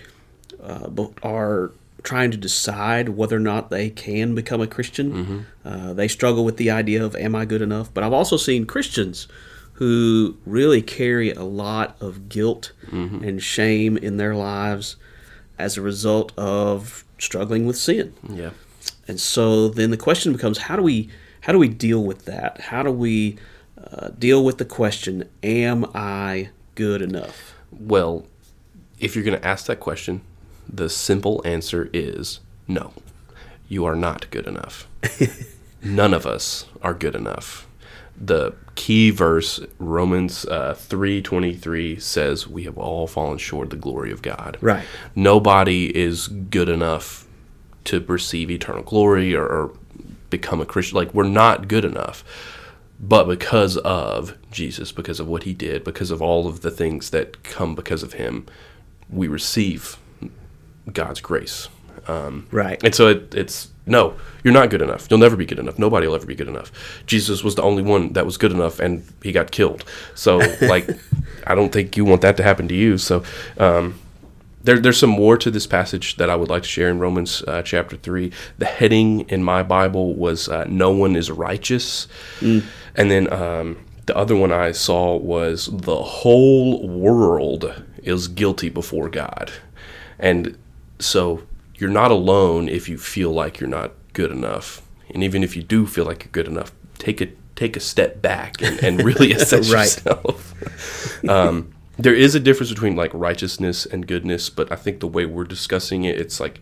uh, 0.63 0.89
are 1.23 1.71
trying 2.03 2.33
to 2.33 2.37
decide 2.37 3.11
whether 3.11 3.37
or 3.37 3.41
not 3.41 3.71
they 3.71 3.89
can 3.89 4.35
become 4.35 4.61
a 4.61 4.67
Christian. 4.67 5.13
Mm-hmm. 5.13 5.39
Uh, 5.65 5.93
they 5.93 6.09
struggle 6.09 6.45
with 6.45 6.57
the 6.57 6.69
idea 6.73 7.05
of, 7.05 7.15
am 7.15 7.37
I 7.37 7.45
good 7.45 7.63
enough? 7.63 7.95
But 7.95 8.03
I've 8.03 8.13
also 8.13 8.37
seen 8.37 8.67
Christians 8.67 9.29
who 9.75 10.37
really 10.45 10.83
carry 10.83 11.31
a 11.33 11.45
lot 11.45 11.97
of 12.01 12.29
guilt 12.29 12.73
Mm-hmm. 12.91 13.23
and 13.25 13.41
shame 13.43 13.97
in 13.97 14.17
their 14.17 14.35
lives 14.35 14.97
as 15.59 15.77
a 15.77 15.83
result 15.83 16.33
of 16.39 17.05
struggling 17.19 17.67
with 17.67 17.77
sin. 17.77 18.15
Yeah. 18.29 18.51
And 19.07 19.21
so 19.21 19.69
then 19.69 19.91
the 19.91 19.97
question 19.97 20.33
becomes 20.33 20.59
how 20.59 20.77
do 20.77 20.83
we 20.83 21.09
how 21.43 21.53
do 21.53 21.59
we 21.59 21.69
deal 21.69 22.03
with 22.03 22.25
that? 22.27 22.61
How 22.61 22.83
do 22.83 22.91
we 22.91 23.37
uh, 23.83 24.09
deal 24.11 24.45
with 24.45 24.59
the 24.59 24.65
question 24.65 25.29
am 25.43 25.87
I 25.95 26.51
good 26.75 27.03
enough? 27.03 27.55
Well, 27.71 28.27
if 28.99 29.15
you're 29.15 29.25
going 29.25 29.39
to 29.39 29.47
ask 29.47 29.67
that 29.67 29.81
question, 29.81 30.21
the 30.69 30.89
simple 30.89 31.43
answer 31.45 31.91
is 31.93 32.41
no. 32.69 32.93
You 33.69 33.85
are 33.85 33.97
not 33.97 34.31
good 34.31 34.47
enough. 34.47 34.87
None 35.83 36.15
of 36.15 36.27
us 36.27 36.67
are 36.81 36.95
good 36.95 37.17
enough. 37.17 37.67
The 38.25 38.55
key 38.77 39.11
verse, 39.11 39.59
Romans 39.79 40.45
uh, 40.47 40.75
three 40.75 41.21
twenty 41.21 41.55
three, 41.55 41.99
says, 41.99 42.47
"We 42.47 42.63
have 42.65 42.79
all 42.79 43.09
fallen 43.09 43.39
short 43.39 43.67
of 43.67 43.71
the 43.71 43.77
glory 43.77 44.13
of 44.13 44.23
God." 44.23 44.59
Right. 44.61 44.85
Nobody 45.17 45.95
is 45.97 46.29
good 46.29 46.69
enough 46.69 47.27
to 47.85 47.99
receive 48.01 48.49
eternal 48.49 48.85
glory 48.85 49.35
or, 49.35 49.45
or 49.45 49.77
become 50.31 50.61
a 50.61 50.67
Christian. 50.67 50.97
Like 50.97 51.13
we're 51.13 51.25
not 51.25 51.67
good 51.67 51.85
enough. 51.85 52.23
But 53.01 53.27
because 53.27 53.77
of 53.79 54.39
Jesus, 54.53 54.93
because 54.93 55.19
of 55.19 55.27
what 55.27 55.43
he 55.43 55.53
did, 55.53 55.83
because 55.83 56.13
of 56.13 56.23
all 56.23 56.47
of 56.47 56.61
the 56.61 56.71
things 56.71 57.11
that 57.11 57.43
come 57.43 57.75
because 57.75 58.05
of 58.05 58.13
him, 58.13 58.47
we 59.11 59.27
receive 59.27 59.97
God's 60.93 61.21
grace. 61.21 61.69
Um, 62.07 62.47
Right. 62.51 62.83
And 62.83 62.95
so 62.95 63.09
it, 63.09 63.35
it's 63.35 63.69
no, 63.87 64.15
you're 64.45 64.55
not 64.55 64.71
good 64.71 64.83
enough. 64.83 65.09
You'll 65.11 65.19
never 65.19 65.37
be 65.37 65.47
good 65.47 65.59
enough. 65.59 65.79
Nobody 65.79 66.07
will 66.07 66.15
ever 66.15 66.27
be 66.27 66.35
good 66.35 66.49
enough. 66.49 66.71
Jesus 67.07 67.43
was 67.43 67.57
the 67.57 67.63
only 67.63 67.83
one 67.83 68.13
that 68.13 68.25
was 68.25 68.37
good 68.37 68.53
enough, 68.53 68.79
and 68.79 69.05
he 69.23 69.33
got 69.33 69.51
killed. 69.51 69.85
So, 70.15 70.39
like, 70.63 70.89
I 71.47 71.55
don't 71.55 71.73
think 71.73 71.97
you 71.97 72.05
want 72.05 72.23
that 72.23 72.37
to 72.37 72.43
happen 72.43 72.69
to 72.69 72.75
you. 72.75 72.97
So, 72.99 73.25
um, 73.59 73.99
there, 74.63 74.79
there's 74.79 74.99
some 74.99 75.11
more 75.11 75.37
to 75.37 75.51
this 75.51 75.67
passage 75.67 76.17
that 76.17 76.31
I 76.31 76.37
would 76.37 76.49
like 76.49 76.63
to 76.63 76.69
share 76.69 76.89
in 76.89 77.01
Romans 77.01 77.43
uh, 77.49 77.63
chapter 77.63 77.97
3. 77.97 78.31
The 78.59 78.67
heading 78.67 79.21
in 79.29 79.43
my 79.43 79.65
Bible 79.65 80.15
was 80.15 80.49
uh, 80.49 80.65
No 80.69 80.93
One 80.93 81.17
is 81.17 81.31
Righteous. 81.31 82.07
And 82.95 83.11
then 83.11 83.33
um, 83.33 83.85
the 84.07 84.17
other 84.17 84.37
one 84.37 84.53
I 84.53 84.71
saw 84.71 85.17
was 85.17 85.67
The 85.67 86.01
Whole 86.01 86.89
World 86.89 87.83
is 88.05 88.29
Guilty 88.29 88.69
Before 88.69 89.09
God. 89.09 89.51
And 90.21 90.57
so 91.01 91.43
you're 91.83 91.91
not 91.91 92.13
alone 92.13 92.69
if 92.69 92.89
you 92.89 92.97
feel 92.97 93.33
like 93.33 93.59
you're 93.59 93.69
not 93.69 93.91
good 94.13 94.31
enough. 94.31 94.81
And 95.13 95.25
even 95.25 95.43
if 95.43 95.57
you 95.57 95.65
do 95.65 95.85
feel 95.87 96.05
like 96.05 96.23
you're 96.25 96.31
good 96.31 96.47
enough, 96.47 96.71
take 96.97 97.21
a, 97.21 97.27
take 97.57 97.77
a 97.77 97.81
step 97.81 98.23
back 98.23 98.63
and, 98.63 98.79
and 98.85 99.05
really 99.05 99.33
assess 99.39 99.69
Right. 99.73 99.89
yourself. 100.07 100.55
um, 101.29 101.75
there 101.99 102.15
is 102.15 102.37
a 102.37 102.41
difference 102.41 102.71
between 102.71 102.95
like 102.95 103.11
righteousness 103.13 103.85
and 103.85 104.07
goodness, 104.07 104.49
but 104.49 104.71
I 104.71 104.77
think 104.77 105.01
the 105.01 105.09
way 105.09 105.27
we're 105.27 105.43
discussing 105.45 106.05
it, 106.05 106.19
it's 106.21 106.39
like 106.39 106.61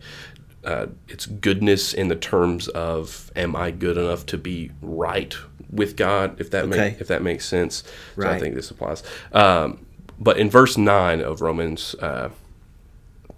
uh, 0.63 0.87
it's 1.07 1.27
goodness 1.27 1.93
in 1.93 2.07
the 2.07 2.15
terms 2.15 2.67
of 2.69 3.31
am 3.35 3.55
I 3.55 3.69
good 3.71 3.97
enough 3.97 4.25
to 4.27 4.37
be 4.39 4.71
right 4.81 5.35
with 5.69 5.95
God? 5.95 6.39
If 6.41 6.49
that 6.51 6.65
Okay. 6.65 6.89
make, 6.91 7.01
if 7.01 7.07
that 7.07 7.21
makes 7.21 7.45
sense, 7.45 7.83
so 8.15 8.23
I 8.27 8.39
think 8.39 8.55
this 8.55 8.71
applies. 8.71 9.03
Um, 9.33 9.85
but 10.19 10.37
in 10.37 10.49
verse 10.49 10.77
nine 10.77 11.21
of 11.21 11.41
Romans 11.41 11.95
uh, 11.99 12.29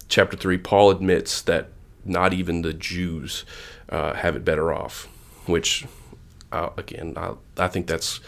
chapter 0.10 0.36
three, 0.36 0.58
Paul 0.58 0.90
admits 0.92 1.42
that 1.44 1.70
not 2.06 2.34
even 2.34 2.62
the 2.62 2.74
Jews 2.74 3.46
uh, 3.90 4.14
have 4.14 4.36
it 4.36 4.44
better 4.46 4.74
off, 4.74 5.08
which 5.46 5.86
uh, 6.52 6.70
again, 6.78 7.14
I, 7.18 7.34
I 7.58 7.68
think 7.68 7.88
that's 7.88 8.20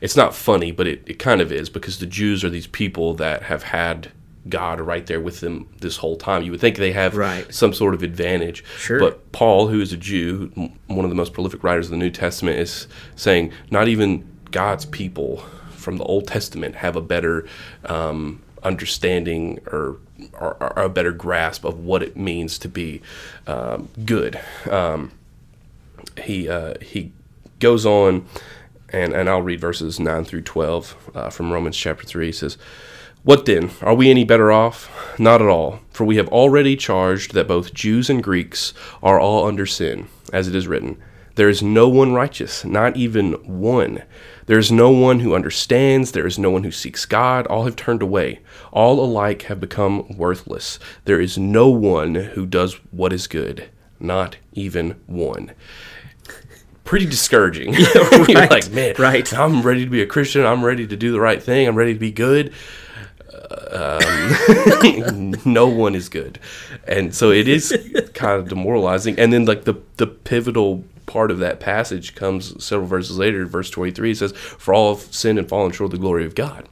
it's 0.00 0.16
not 0.16 0.34
funny, 0.34 0.72
but 0.72 0.86
it, 0.86 1.02
it 1.06 1.18
kind 1.18 1.40
of 1.40 1.52
is 1.52 1.68
because 1.68 1.98
the 1.98 2.06
Jews 2.06 2.42
are 2.44 2.50
these 2.50 2.66
people 2.66 3.14
that 3.14 3.42
have 3.44 3.64
had 3.64 4.10
God 4.48 4.80
right 4.80 5.06
there 5.06 5.20
with 5.20 5.40
them 5.40 5.68
this 5.80 5.98
whole 5.98 6.16
time. 6.16 6.42
You 6.42 6.50
would 6.50 6.60
think 6.60 6.76
they 6.76 6.92
have 6.92 7.16
Right. 7.16 7.52
some 7.54 7.72
sort 7.72 7.94
of 7.94 8.02
advantage. 8.02 8.64
Sure. 8.76 8.98
But 8.98 9.32
Paul, 9.32 9.68
who 9.68 9.80
is 9.80 9.92
a 9.92 9.96
Jew, 9.96 10.50
m- 10.56 10.72
one 10.86 11.04
of 11.04 11.10
the 11.10 11.14
most 11.14 11.32
prolific 11.32 11.62
writers 11.64 11.86
of 11.86 11.92
the 11.92 11.96
New 11.96 12.10
Testament, 12.10 12.58
is 12.58 12.86
saying 13.16 13.52
not 13.70 13.88
even 13.88 14.26
God's 14.50 14.84
people 14.86 15.38
from 15.70 15.96
the 15.98 16.04
Old 16.04 16.26
Testament 16.26 16.74
have 16.76 16.96
a 16.96 17.00
better 17.02 17.46
um, 17.86 18.42
understanding 18.64 19.60
or, 19.66 19.98
or, 20.32 20.56
or 20.60 20.84
a 20.84 20.88
better 20.88 21.12
grasp 21.12 21.64
of 21.64 21.78
what 21.78 22.02
it 22.02 22.16
means 22.16 22.58
to 22.58 22.68
be 22.68 23.02
um, 23.46 23.88
good. 24.04 24.40
Um, 24.70 25.12
he 26.22 26.48
uh, 26.48 26.74
he 26.80 27.12
goes 27.60 27.86
on, 27.86 28.26
and, 28.90 29.12
and 29.12 29.28
I'll 29.28 29.42
read 29.42 29.60
verses 29.60 29.98
9 29.98 30.24
through 30.24 30.42
12 30.42 31.10
uh, 31.14 31.30
from 31.30 31.52
Romans 31.52 31.76
chapter 31.76 32.04
3. 32.04 32.26
He 32.26 32.32
says, 32.32 32.58
What 33.22 33.46
then? 33.46 33.70
Are 33.80 33.94
we 33.94 34.10
any 34.10 34.24
better 34.24 34.52
off? 34.52 34.90
Not 35.18 35.40
at 35.40 35.48
all. 35.48 35.80
For 35.90 36.04
we 36.04 36.16
have 36.16 36.28
already 36.28 36.76
charged 36.76 37.34
that 37.34 37.48
both 37.48 37.74
Jews 37.74 38.10
and 38.10 38.22
Greeks 38.22 38.74
are 39.02 39.18
all 39.18 39.46
under 39.46 39.66
sin, 39.66 40.08
as 40.32 40.48
it 40.48 40.54
is 40.54 40.68
written, 40.68 41.00
There 41.36 41.48
is 41.48 41.62
no 41.62 41.88
one 41.88 42.12
righteous, 42.12 42.64
not 42.64 42.96
even 42.96 43.32
one. 43.44 44.02
There 44.46 44.58
is 44.58 44.70
no 44.70 44.90
one 44.90 45.20
who 45.20 45.34
understands, 45.34 46.12
there 46.12 46.26
is 46.26 46.38
no 46.38 46.50
one 46.50 46.64
who 46.64 46.70
seeks 46.70 47.06
God. 47.06 47.46
All 47.46 47.64
have 47.64 47.76
turned 47.76 48.02
away. 48.02 48.40
All 48.72 49.02
alike 49.04 49.42
have 49.42 49.60
become 49.60 50.16
worthless. 50.16 50.78
There 51.04 51.20
is 51.20 51.38
no 51.38 51.68
one 51.68 52.14
who 52.14 52.46
does 52.46 52.74
what 52.90 53.12
is 53.12 53.26
good, 53.26 53.70
not 53.98 54.36
even 54.52 55.00
one 55.06 55.52
pretty 56.84 57.06
discouraging. 57.06 57.74
You're 57.94 58.04
Right, 58.34 58.50
like, 58.50 58.70
man, 58.70 58.94
right. 58.98 59.32
I'm 59.34 59.62
ready 59.62 59.84
to 59.84 59.90
be 59.90 60.02
a 60.02 60.06
Christian. 60.06 60.44
I'm 60.44 60.64
ready 60.64 60.86
to 60.86 60.96
do 60.96 61.12
the 61.12 61.20
right 61.20 61.42
thing. 61.42 61.66
I'm 61.66 61.76
ready 61.76 61.94
to 61.94 61.98
be 61.98 62.12
good. 62.12 62.52
Um, 63.70 65.34
no 65.44 65.66
one 65.66 65.94
is 65.94 66.08
good, 66.08 66.38
and 66.86 67.14
so 67.14 67.30
it 67.30 67.46
is 67.48 67.76
kind 68.14 68.40
of 68.40 68.48
demoralizing. 68.48 69.18
And 69.18 69.32
then, 69.32 69.44
like 69.44 69.64
the 69.64 69.74
the 69.96 70.06
pivotal 70.06 70.84
part 71.06 71.30
of 71.30 71.38
that 71.38 71.60
passage 71.60 72.14
comes 72.14 72.62
several 72.64 72.88
verses 72.88 73.18
later, 73.18 73.44
verse 73.46 73.70
23. 73.70 74.10
It 74.12 74.18
says, 74.18 74.32
"For 74.32 74.72
all 74.74 74.94
have 74.94 75.14
sinned 75.14 75.38
and 75.38 75.48
fallen 75.48 75.72
short 75.72 75.86
of 75.92 75.98
the 75.98 76.02
glory 76.02 76.24
of 76.24 76.34
God." 76.34 76.68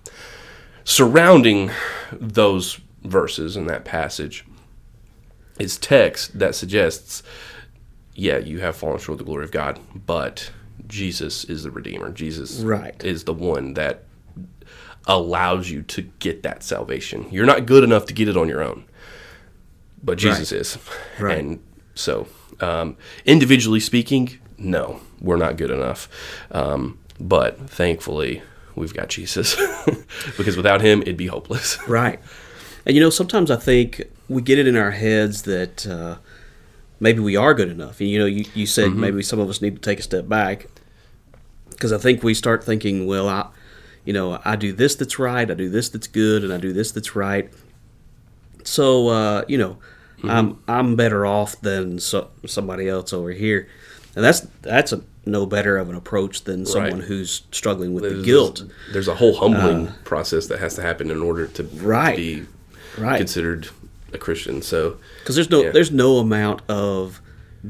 Surrounding 0.85 1.71
those 2.13 2.81
verses 3.05 3.57
in 3.57 3.67
that 3.67 3.85
passage 3.85 4.45
is 5.59 5.77
text 5.77 6.39
that 6.39 6.55
suggests 6.55 7.23
yeah, 8.15 8.37
you 8.37 8.61
have 8.61 8.77
fallen 8.77 8.99
short 8.99 9.15
of 9.15 9.19
the 9.19 9.25
glory 9.25 9.43
of 9.45 9.51
God, 9.51 9.79
but 10.07 10.51
Jesus 10.87 11.45
is 11.45 11.63
the 11.63 11.71
Redeemer. 11.71 12.11
Jesus 12.11 12.59
Right. 12.61 12.95
is 13.03 13.25
the 13.25 13.33
one 13.33 13.73
that 13.75 14.05
allows 15.07 15.71
you 15.71 15.81
to 15.83 16.03
get 16.19 16.43
that 16.43 16.63
salvation. 16.63 17.27
You're 17.31 17.47
not 17.47 17.65
good 17.65 17.83
enough 17.83 18.05
to 18.07 18.13
get 18.13 18.29
it 18.29 18.37
on 18.37 18.49
your 18.49 18.63
own, 18.63 18.85
but 20.03 20.19
Jesus 20.19 20.53
is. 20.53 20.77
Right. 21.19 21.39
And 21.39 21.61
so, 21.95 22.27
um, 22.63 22.97
individually 23.25 23.81
speaking, 23.81 24.39
no, 24.57 25.01
we're 25.21 25.37
not 25.37 25.57
good 25.57 25.71
enough. 25.71 26.09
Um, 26.51 26.99
but 27.21 27.69
thankfully, 27.69 28.43
we've 28.75 28.95
got 28.95 29.09
Jesus 29.09 29.57
because 30.37 30.57
without 30.57 30.81
him, 30.81 31.03
it'd 31.03 31.17
be 31.17 31.27
hopeless. 31.27 31.79
Right. 31.89 32.21
And 32.85 32.97
you 32.97 33.01
know, 33.01 33.11
sometimes 33.11 33.49
I 33.51 33.57
think 33.57 34.03
we 34.29 34.43
get 34.43 34.59
it 34.59 34.67
in 34.67 34.77
our 34.77 34.91
heads 34.91 35.43
that 35.43 35.87
uh, 35.87 36.17
maybe 36.99 37.21
we 37.21 37.37
are 37.37 37.55
good 37.55 37.69
enough. 37.69 38.01
And 38.01 38.09
you 38.09 38.19
know, 38.19 38.27
you, 38.27 38.45
you 38.55 38.67
said 38.67 38.93
maybe 38.95 39.23
some 39.23 39.39
of 39.39 39.49
us 39.49 39.63
need 39.63 39.77
to 39.77 39.81
take 39.81 40.01
a 40.01 40.03
step 40.03 40.29
back 40.29 40.67
because 41.71 41.93
I 41.93 41.99
think 41.99 42.25
we 42.25 42.35
start 42.35 42.65
thinking, 42.65 43.07
well, 43.07 43.29
I, 43.29 43.49
you 44.05 44.13
know, 44.13 44.41
I 44.45 44.57
do 44.57 44.73
this 44.73 44.97
that's 44.97 45.19
right, 45.19 45.49
I 45.49 45.55
do 45.55 45.69
this 45.69 45.91
that's 45.91 46.09
good, 46.09 46.43
and 46.43 46.53
I 46.53 46.57
do 46.57 46.73
this 46.73 46.91
that's 46.91 47.15
right. 47.15 47.53
So, 48.65 49.09
uh, 49.09 49.45
you 49.47 49.59
know, 49.59 49.79
Mm-hmm. 50.23 50.31
I'm 50.31 50.59
I'm 50.69 50.97
better 50.97 51.27
off 51.27 51.61
than 51.61 51.99
so, 51.99 52.29
somebody 52.47 52.89
else 52.89 53.13
over 53.13 53.31
here, 53.33 53.69
and 54.15 54.25
that's 54.25 54.41
that's 54.63 54.93
a 54.93 55.03
no 55.25 55.47
better 55.47 55.79
of 55.79 55.89
an 55.89 55.95
approach 55.95 56.43
than 56.45 56.67
someone 56.67 57.01
who's 57.01 57.43
struggling 57.53 57.95
with 57.95 58.03
the 58.05 58.23
guilt. 58.25 58.65
There's 58.93 59.07
a 59.09 59.15
whole 59.15 59.35
humbling 59.37 59.89
uh, 59.89 59.93
process 60.05 60.47
that 60.49 60.59
has 60.59 60.75
to 60.75 60.83
happen 60.83 61.11
in 61.11 61.23
order 61.23 61.47
to 61.47 61.63
Right. 61.65 62.17
be 62.17 62.43
Right. 62.99 63.19
considered 63.19 63.69
a 64.13 64.19
Christian. 64.19 64.63
So 64.63 64.97
because 65.21 65.37
there's 65.37 65.51
no 65.51 65.63
Yeah. 65.63 65.71
there's 65.71 65.93
no 65.93 66.19
amount 66.19 66.63
of 66.69 67.21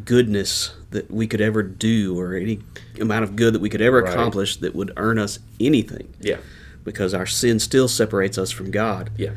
goodness 0.04 0.72
that 0.90 1.10
we 1.10 1.26
could 1.26 1.40
ever 1.40 1.62
do 1.62 2.18
or 2.18 2.34
any 2.34 2.60
amount 3.00 3.24
of 3.24 3.36
good 3.36 3.54
that 3.54 3.60
we 3.60 3.68
could 3.68 3.82
ever 3.82 4.02
Right. 4.02 4.12
accomplish 4.12 4.56
that 4.58 4.74
would 4.74 4.92
earn 4.96 5.18
us 5.18 5.38
anything 5.60 6.08
yeah, 6.20 6.38
because 6.84 7.12
our 7.14 7.26
sin 7.26 7.58
still 7.58 7.88
separates 7.88 8.38
us 8.38 8.50
from 8.50 8.70
God. 8.70 9.10
yeah, 9.16 9.30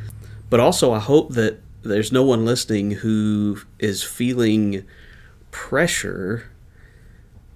But 0.50 0.60
also 0.60 0.92
I 0.92 0.98
hope 0.98 1.34
that 1.34 1.60
there's 1.86 2.12
no 2.12 2.22
one 2.22 2.44
listening 2.44 2.92
who 2.92 3.60
is 3.78 4.02
feeling 4.02 4.84
pressure 5.50 6.50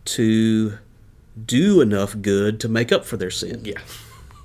to 0.07 0.79
do 1.45 1.81
enough 1.81 2.21
good 2.21 2.61
to 2.61 2.69
make 2.69 2.93
up 2.93 3.05
for 3.05 3.17
their 3.17 3.31
sin. 3.31 3.63
Yeah, 3.65 3.81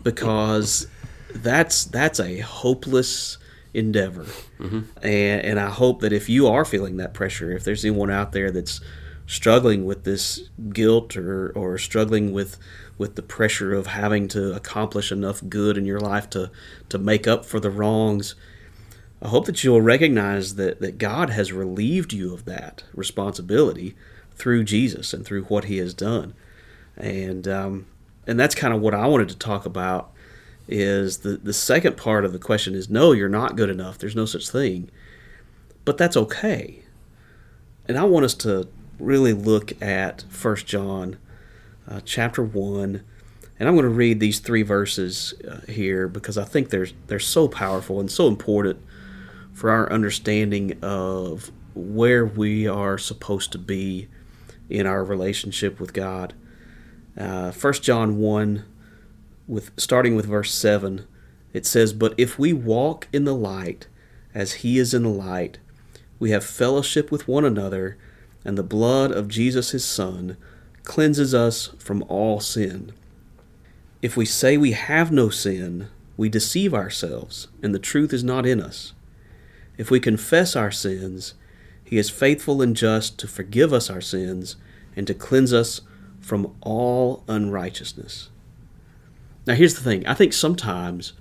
because 0.04 0.88
that's 1.34 1.86
that's 1.86 2.20
a 2.20 2.40
hopeless 2.40 3.38
endeavor. 3.74 4.26
Mm-hmm. 4.60 4.82
And, 5.02 5.42
and 5.42 5.60
I 5.60 5.70
hope 5.70 6.02
that 6.02 6.14
if 6.14 6.30
you 6.30 6.48
are 6.48 6.66
feeling 6.66 6.98
that 6.98 7.14
pressure, 7.14 7.52
if 7.52 7.64
there's 7.64 7.84
anyone 7.84 8.12
out 8.12 8.32
there 8.32 8.52
that's 8.52 8.82
struggling 9.28 9.86
with 9.86 10.04
this 10.04 10.50
guilt 10.70 11.18
or, 11.18 11.50
or 11.52 11.78
struggling 11.78 12.32
with 12.32 12.58
with 12.98 13.16
the 13.16 13.22
pressure 13.22 13.74
of 13.74 13.88
having 13.88 14.28
to 14.30 14.54
accomplish 14.56 15.12
enough 15.12 15.42
good 15.50 15.78
in 15.78 15.86
your 15.86 16.00
life 16.00 16.30
to, 16.30 16.50
to 16.88 16.98
make 16.98 17.28
up 17.28 17.44
for 17.46 17.60
the 17.60 17.70
wrongs, 17.70 18.36
I 19.26 19.30
hope 19.30 19.48
that 19.48 19.64
you'll 19.64 19.82
recognize 19.82 20.54
that, 20.54 20.82
that 20.82 21.00
God 21.00 21.32
has 21.32 21.52
relieved 21.52 22.14
you 22.14 22.32
of 22.32 22.46
that 22.46 22.84
responsibility 22.94 23.96
through 24.36 24.66
Jesus 24.66 25.16
and 25.16 25.26
through 25.26 25.46
what 25.46 25.64
He 25.64 25.78
has 25.78 25.96
done. 25.96 26.36
And 26.96 27.48
um, 27.48 27.88
and 28.28 28.40
that's 28.40 28.54
kind 28.54 28.72
of 28.72 28.82
what 28.82 28.94
I 28.94 29.08
wanted 29.08 29.30
to 29.30 29.38
talk 29.38 29.66
about 29.66 30.12
is 30.68 31.20
the, 31.20 31.38
the 31.38 31.54
second 31.54 31.98
part 31.98 32.24
of 32.24 32.34
the 32.34 32.40
question 32.40 32.76
is 32.76 32.88
no, 32.88 33.14
you're 33.14 33.28
not 33.28 33.56
good 33.56 33.72
enough. 33.72 33.98
There's 33.98 34.16
no 34.16 34.28
such 34.28 34.48
thing. 34.48 34.92
But 35.86 35.98
that's 35.98 36.16
okay. 36.16 36.84
And 37.88 37.98
I 37.98 38.04
want 38.04 38.26
us 38.26 38.36
to 38.36 38.68
really 39.00 39.34
look 39.34 39.82
at 39.82 40.24
First 40.30 40.68
John 40.68 41.18
uh, 41.90 42.02
chapter 42.06 42.44
1. 42.44 43.04
And 43.60 43.68
I'm 43.68 43.74
going 43.74 43.86
to 43.86 43.90
read 43.90 44.20
these 44.20 44.38
three 44.38 44.62
verses 44.62 45.34
uh, 45.50 45.62
here 45.72 46.08
because 46.08 46.38
I 46.38 46.44
think 46.44 46.70
they're, 46.70 46.90
they're 47.08 47.20
so 47.20 47.48
powerful 47.48 48.00
and 48.00 48.12
so 48.12 48.28
important 48.28 48.85
for 49.56 49.72
our 49.72 49.92
understanding 49.92 50.78
of 50.84 51.50
where 51.74 52.26
we 52.26 52.68
are 52.68 52.98
supposed 52.98 53.54
to 53.54 53.58
be 53.58 54.10
in 54.70 54.86
our 54.86 55.04
relationship 55.04 55.80
with 55.80 55.94
God. 55.94 56.34
Uh, 57.18 57.52
1 57.54 57.74
John 57.76 58.18
1, 58.18 58.66
with 59.48 59.72
starting 59.78 60.16
with 60.16 60.26
verse 60.26 60.54
7, 60.54 61.08
it 61.54 61.66
says, 61.66 61.94
But 61.94 62.14
if 62.18 62.38
we 62.38 62.52
walk 62.52 63.08
in 63.14 63.24
the 63.24 63.34
light 63.34 63.88
as 64.34 64.56
he 64.56 64.78
is 64.78 64.94
in 64.94 65.04
the 65.04 65.10
light, 65.10 65.58
we 66.20 66.32
have 66.32 66.44
fellowship 66.44 67.10
with 67.10 67.28
one 67.28 67.46
another, 67.46 67.98
and 68.44 68.58
the 68.58 68.64
blood 68.64 69.12
of 69.12 69.30
Jesus 69.30 69.72
his 69.72 69.86
Son 69.86 70.36
cleanses 70.84 71.34
us 71.34 71.68
from 71.80 72.04
all 72.10 72.42
sin. 72.42 72.92
If 74.02 74.18
we 74.18 74.26
say 74.26 74.58
we 74.58 74.74
have 74.74 75.14
no 75.14 75.30
sin, 75.30 75.88
we 76.18 76.28
deceive 76.28 76.74
ourselves, 76.74 77.48
and 77.64 77.74
the 77.74 77.80
truth 77.80 78.12
is 78.12 78.24
not 78.24 78.46
in 78.46 78.62
us. 78.62 78.92
If 79.78 79.92
we 79.92 80.00
confess 80.00 80.56
our 80.56 80.72
sins, 80.72 81.34
he 81.84 81.98
is 81.98 82.10
faithful 82.10 82.62
and 82.62 82.76
just 82.76 83.18
to 83.20 83.28
forgive 83.28 83.72
us 83.72 83.90
our 83.90 84.02
sins 84.02 84.56
and 84.96 85.06
to 85.08 85.14
cleanse 85.14 85.54
us 85.54 85.82
from 86.20 86.56
all 86.62 87.24
unrighteousness. 87.28 88.30
Now, 89.46 89.54
here's 89.54 89.76
the 89.76 89.84
thing 89.84 90.06
I 90.08 90.16
think 90.16 90.34
sometimes 90.34 91.14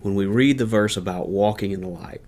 when 0.00 0.14
we 0.14 0.24
read 0.24 0.58
the 0.58 0.66
verse 0.66 0.96
about 0.96 1.28
walking 1.28 1.72
in 1.72 1.82
the 1.82 1.88
light, 1.88 2.22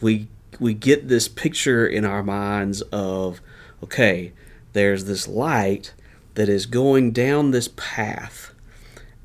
we, 0.00 0.26
we 0.58 0.74
get 0.74 1.08
this 1.08 1.28
picture 1.28 1.86
in 1.86 2.04
our 2.04 2.24
minds 2.24 2.82
of, 2.90 3.40
okay, 3.84 4.32
there's 4.72 5.04
this 5.04 5.28
light 5.28 5.94
that 6.34 6.48
is 6.48 6.66
going 6.66 7.12
down 7.12 7.50
this 7.50 7.68
path, 7.76 8.52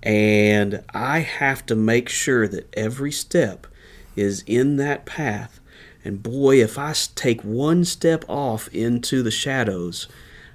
and 0.03 0.83
I 0.93 1.19
have 1.19 1.65
to 1.67 1.75
make 1.75 2.09
sure 2.09 2.47
that 2.47 2.71
every 2.75 3.11
step 3.11 3.65
is 4.17 4.43
in 4.45 4.77
that 4.77 5.05
path. 5.05 5.59
And 6.03 6.23
boy, 6.23 6.61
if 6.61 6.77
I 6.77 6.93
take 7.15 7.41
one 7.41 7.85
step 7.85 8.25
off 8.27 8.67
into 8.69 9.21
the 9.21 9.31
shadows, 9.31 10.07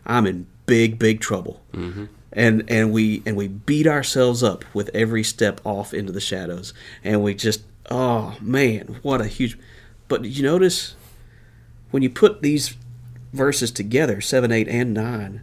I'm 0.04 0.26
in 0.26 0.46
big, 0.66 0.98
big 0.98 1.20
trouble. 1.20 1.62
Mm-hmm. 1.72 2.06
And 2.32 2.64
and 2.68 2.92
we 2.92 3.22
and 3.26 3.36
we 3.36 3.48
beat 3.48 3.86
ourselves 3.86 4.42
up 4.42 4.64
with 4.74 4.90
every 4.94 5.22
step 5.22 5.60
off 5.64 5.92
into 5.92 6.12
the 6.12 6.20
shadows, 6.20 6.72
and 7.04 7.22
we 7.22 7.34
just 7.34 7.62
oh 7.90 8.36
man, 8.40 8.98
what 9.02 9.20
a 9.20 9.26
huge. 9.26 9.58
But 10.08 10.22
did 10.22 10.36
you 10.36 10.42
notice 10.42 10.94
when 11.90 12.02
you 12.02 12.08
put 12.08 12.40
these 12.40 12.74
verses 13.32 13.70
together, 13.70 14.20
seven, 14.20 14.50
eight, 14.50 14.68
and 14.68 14.94
nine, 14.94 15.42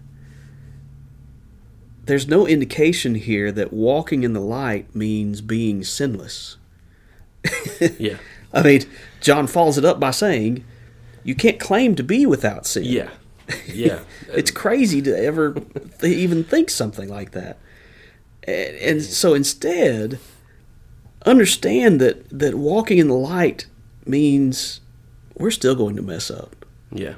there's 2.06 2.28
no 2.28 2.48
indication 2.48 3.16
here 3.16 3.52
that 3.52 3.72
walking 3.72 4.24
in 4.24 4.34
the 4.34 4.40
light 4.40 4.96
means 4.96 5.42
being 5.42 5.84
sinless. 5.84 6.58
Yeah. 7.98 8.18
I 8.54 8.64
mean, 8.64 8.82
John 9.22 9.48
follows 9.48 9.78
it 9.78 9.86
up 9.86 10.00
by 10.00 10.12
saying, 10.12 10.66
"You 11.24 11.36
can't 11.36 11.60
claim 11.60 11.96
to 11.96 12.04
be 12.04 12.26
without 12.26 12.66
sin." 12.66 12.84
Yeah. 12.86 13.10
Yeah. 13.68 14.00
it's 14.30 14.52
crazy 14.52 15.02
to 15.04 15.18
ever 15.18 15.54
th- 15.54 16.18
even 16.18 16.44
think 16.44 16.70
something 16.70 17.08
like 17.10 17.32
that. 17.32 17.58
And, 18.44 18.76
and 18.78 19.04
so 19.04 19.34
instead, 19.34 20.20
understand 21.26 22.02
that 22.02 22.28
that 22.38 22.56
walking 22.56 22.98
in 22.98 23.08
the 23.08 23.14
light 23.14 23.68
means 24.06 24.82
we're 25.36 25.52
still 25.52 25.76
going 25.76 25.96
to 25.96 26.02
mess 26.02 26.30
up. 26.32 26.66
yeah. 26.92 27.16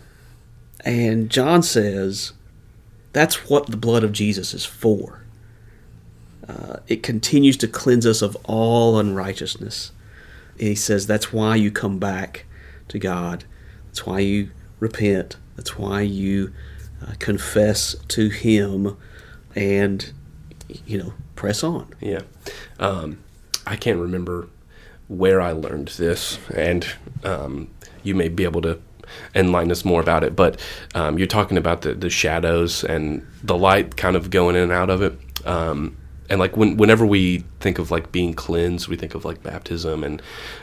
And 0.84 1.29
John 1.29 1.62
says 1.63 2.34
that's 3.13 3.49
what 3.49 3.67
the 3.67 3.77
blood 3.77 4.03
of 4.03 4.12
Jesus 4.12 4.53
is 4.53 4.65
for. 4.65 5.23
Uh, 6.47 6.77
it 6.88 7.03
continues 7.03 7.55
to 7.57 7.67
cleanse 7.67 8.05
us 8.05 8.21
of 8.21 8.36
all 8.45 8.97
unrighteousness. 8.97 9.91
He 10.62 10.76
says 10.76 11.08
that's 11.08 11.34
why 11.34 11.56
you 11.56 11.71
come 11.71 11.97
back 11.97 12.45
to 12.89 13.00
God. 13.00 13.45
That's 13.88 14.06
why 14.06 14.19
you 14.19 14.52
repent. 14.80 15.38
That's 15.56 15.78
why 15.78 16.02
you 16.02 16.54
uh, 17.02 17.13
confess 17.17 17.95
to 18.10 18.30
Him 18.30 18.95
and, 19.56 20.13
you 20.86 21.00
know, 21.00 21.13
press 21.36 21.63
on. 21.63 21.93
Yeah. 22.00 22.21
Um, 22.80 23.24
I 23.65 23.76
can't 23.76 24.00
remember 24.00 24.50
where 25.08 25.41
I 25.41 25.52
learned 25.52 25.89
this, 25.89 26.38
and 26.56 26.86
um, 27.24 27.69
you 28.04 28.13
may 28.13 28.30
be 28.30 28.43
able 28.43 28.62
to 28.62 28.80
enlighten 29.34 29.71
us 29.71 29.84
more 29.84 30.00
about 30.00 30.24
it. 30.24 30.36
But 30.36 30.60
um, 30.93 31.17
you're 31.17 31.28
talking 31.28 31.58
about 31.58 31.82
the, 31.82 31.95
the 31.95 32.10
shadows 32.10 32.84
and 32.84 33.26
the 33.43 33.58
light 33.58 33.97
kind 33.97 34.15
of 34.15 34.30
going 34.30 34.56
in 34.56 34.63
and 34.63 34.71
out 34.71 34.91
of 34.91 35.02
it. 35.02 35.19
Um, 35.45 35.97
and 36.29 36.39
like 36.39 36.55
when, 36.55 36.77
whenever 36.77 37.05
we 37.05 37.43
think 37.60 37.79
of 37.79 37.91
like 37.91 38.12
being 38.12 38.34
cleansed, 38.34 38.88
we 38.88 38.95
think 38.95 39.15
of 39.15 39.25
like 39.25 39.43
baptism 39.43 40.03
and 40.03 40.21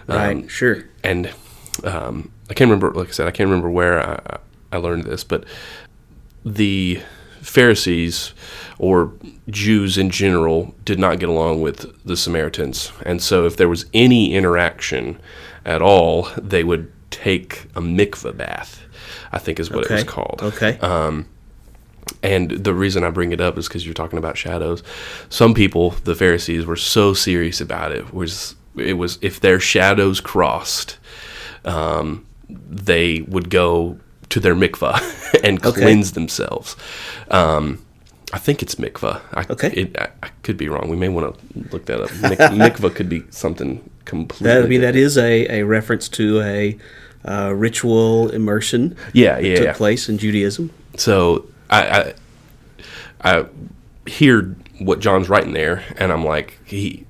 um, 0.08 0.16
Right, 0.16 0.50
sure. 0.50 0.84
and 1.04 1.30
um, 1.84 2.30
I 2.50 2.54
can't 2.54 2.70
remember. 2.70 2.90
Like 2.92 3.08
I 3.08 3.12
said, 3.12 3.26
I 3.26 3.30
can't 3.30 3.48
remember 3.48 3.70
where 3.70 4.00
I, 4.00 4.38
I 4.72 4.76
learned 4.78 5.04
this, 5.04 5.24
but 5.24 5.44
the 6.44 7.00
Pharisees 7.42 8.32
or 8.78 9.12
Jews 9.48 9.96
in 9.98 10.10
general 10.10 10.74
did 10.84 10.98
not 10.98 11.18
get 11.18 11.28
along 11.28 11.60
with 11.62 12.04
the 12.04 12.16
Samaritans, 12.16 12.92
and 13.04 13.22
so 13.22 13.44
if 13.46 13.56
there 13.56 13.68
was 13.68 13.86
any 13.94 14.34
interaction 14.34 15.20
at 15.64 15.82
all, 15.82 16.28
they 16.36 16.64
would 16.64 16.90
take 17.10 17.64
a 17.74 17.80
mikveh 17.80 18.36
bath. 18.36 18.82
I 19.30 19.38
think 19.38 19.60
is 19.60 19.70
what 19.70 19.84
it 19.84 19.90
was 19.90 20.04
called. 20.04 20.40
Okay. 20.42 20.78
And 22.22 22.50
the 22.50 22.74
reason 22.74 23.04
I 23.04 23.10
bring 23.10 23.32
it 23.32 23.40
up 23.40 23.58
is 23.58 23.68
because 23.68 23.84
you're 23.84 23.94
talking 23.94 24.18
about 24.18 24.36
shadows. 24.36 24.82
Some 25.28 25.54
people, 25.54 25.90
the 26.04 26.14
Pharisees, 26.14 26.66
were 26.66 26.76
so 26.76 27.14
serious 27.14 27.60
about 27.60 27.92
it. 27.92 28.12
Was 28.12 28.54
it 28.76 28.94
was 28.94 29.18
if 29.22 29.40
their 29.40 29.58
shadows 29.60 30.20
crossed, 30.20 30.98
um, 31.64 32.24
they 32.48 33.22
would 33.22 33.50
go 33.50 33.98
to 34.30 34.40
their 34.40 34.54
mikvah 34.54 35.00
and 35.44 35.64
Okay. 35.64 35.80
cleanse 35.80 36.12
themselves. 36.12 36.76
Um, 37.30 37.84
I 38.32 38.38
think 38.38 38.62
it's 38.62 38.74
mikvah. 38.74 39.20
I, 39.32 39.46
Okay. 39.50 39.70
it, 39.70 39.98
I, 39.98 40.08
I 40.22 40.28
could 40.42 40.56
be 40.56 40.68
wrong. 40.68 40.88
We 40.88 40.96
may 40.96 41.08
want 41.08 41.34
to 41.38 41.68
look 41.72 41.86
that 41.86 42.00
up. 42.00 42.10
Mik- 42.20 42.38
mikvah 42.38 42.94
could 42.94 43.08
be 43.08 43.22
something 43.30 43.88
completely. 44.04 44.54
that, 44.54 44.64
I 44.64 44.66
mean, 44.68 44.80
that 44.82 44.96
is 44.96 45.16
a, 45.16 45.60
a 45.60 45.62
reference 45.64 46.08
to 46.10 46.40
a 46.42 46.76
uh, 47.24 47.52
ritual 47.54 48.28
immersion 48.30 48.96
Yeah, 49.14 49.36
that 49.36 49.44
yeah, 49.44 49.56
took 49.56 49.64
yeah. 49.64 49.72
place 49.72 50.08
in 50.08 50.18
Judaism. 50.18 50.70
So 50.96 51.46
I, 51.70 52.14
I 53.22 53.34
I 53.36 53.46
hear 54.06 54.56
what 54.78 55.00
John's 55.00 55.28
writing 55.28 55.52
there, 55.52 55.84
and 55.96 56.12
I'm 56.12 56.24
like, 56.24 56.58
he. 56.64 57.04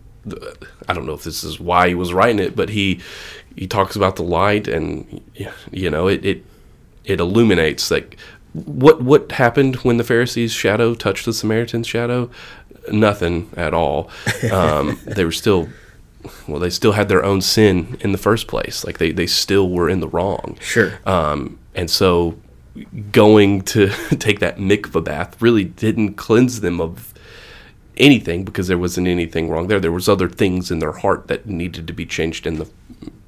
I 0.86 0.92
don't 0.92 1.06
know 1.06 1.14
if 1.14 1.24
this 1.24 1.42
is 1.42 1.58
why 1.58 1.88
he 1.88 1.94
was 1.94 2.12
writing 2.12 2.38
it, 2.38 2.54
but 2.54 2.68
he 2.68 3.00
he 3.56 3.66
talks 3.66 3.96
about 3.96 4.16
the 4.16 4.22
light, 4.22 4.68
and 4.68 5.22
you 5.70 5.90
know, 5.90 6.06
it 6.06 6.24
it, 6.24 6.44
it 7.04 7.20
illuminates 7.20 7.90
like 7.90 8.18
what 8.52 9.02
what 9.02 9.32
happened 9.32 9.76
when 9.76 9.96
the 9.96 10.04
Pharisees' 10.04 10.52
shadow 10.52 10.94
touched 10.94 11.24
the 11.24 11.32
Samaritan's 11.32 11.86
shadow. 11.86 12.30
Nothing 12.90 13.50
at 13.56 13.74
all. 13.74 14.10
Um, 14.52 14.98
they 15.04 15.24
were 15.24 15.32
still. 15.32 15.68
Well, 16.46 16.58
they 16.58 16.70
still 16.70 16.92
had 16.92 17.08
their 17.08 17.24
own 17.24 17.40
sin 17.40 17.96
in 18.00 18.12
the 18.12 18.18
first 18.18 18.48
place. 18.48 18.84
Like 18.84 18.98
they, 18.98 19.12
they 19.12 19.26
still 19.26 19.70
were 19.70 19.88
in 19.88 20.00
the 20.00 20.08
wrong. 20.08 20.58
Sure. 20.60 20.98
Um, 21.06 21.58
and 21.74 21.88
so 21.88 22.36
going 23.12 23.62
to 23.62 23.88
take 24.18 24.40
that 24.40 24.58
mikvah 24.58 25.04
bath 25.04 25.40
really 25.40 25.64
didn't 25.64 26.14
cleanse 26.14 26.60
them 26.60 26.80
of 26.80 27.14
anything 27.98 28.44
because 28.44 28.68
there 28.68 28.78
wasn't 28.78 29.06
anything 29.06 29.48
wrong 29.48 29.66
there. 29.66 29.80
There 29.80 29.92
was 29.92 30.08
other 30.08 30.28
things 30.28 30.70
in 30.70 30.78
their 30.78 30.92
heart 30.92 31.28
that 31.28 31.46
needed 31.46 31.86
to 31.86 31.92
be 31.92 32.06
changed 32.06 32.46
in 32.46 32.58
the 32.58 32.68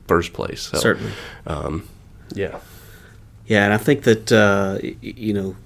first 0.07 0.33
place. 0.33 0.63
So, 0.63 0.79
Certainly. 0.79 1.13
Yeah. 2.35 2.59
Yeah, 3.47 3.65
and 3.65 3.75
I 3.75 3.79
think 3.79 4.05
that 4.05 4.31
uh, 4.31 4.79
you 5.01 5.35
know 5.35 5.57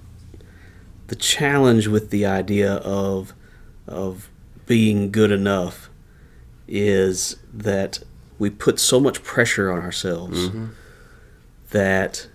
the 1.09 1.17
challenge 1.17 1.87
with 1.87 2.09
the 2.09 2.25
idea 2.25 2.77
of 2.77 3.35
of 3.87 4.31
being 4.67 5.11
good 5.11 5.31
enough 5.31 5.91
is 6.67 7.37
that 7.53 8.03
we 8.39 8.49
put 8.49 8.81
so 8.81 8.99
much 8.99 9.23
pressure 9.23 9.71
on 9.71 9.83
ourselves 9.83 10.49
that 11.71 12.27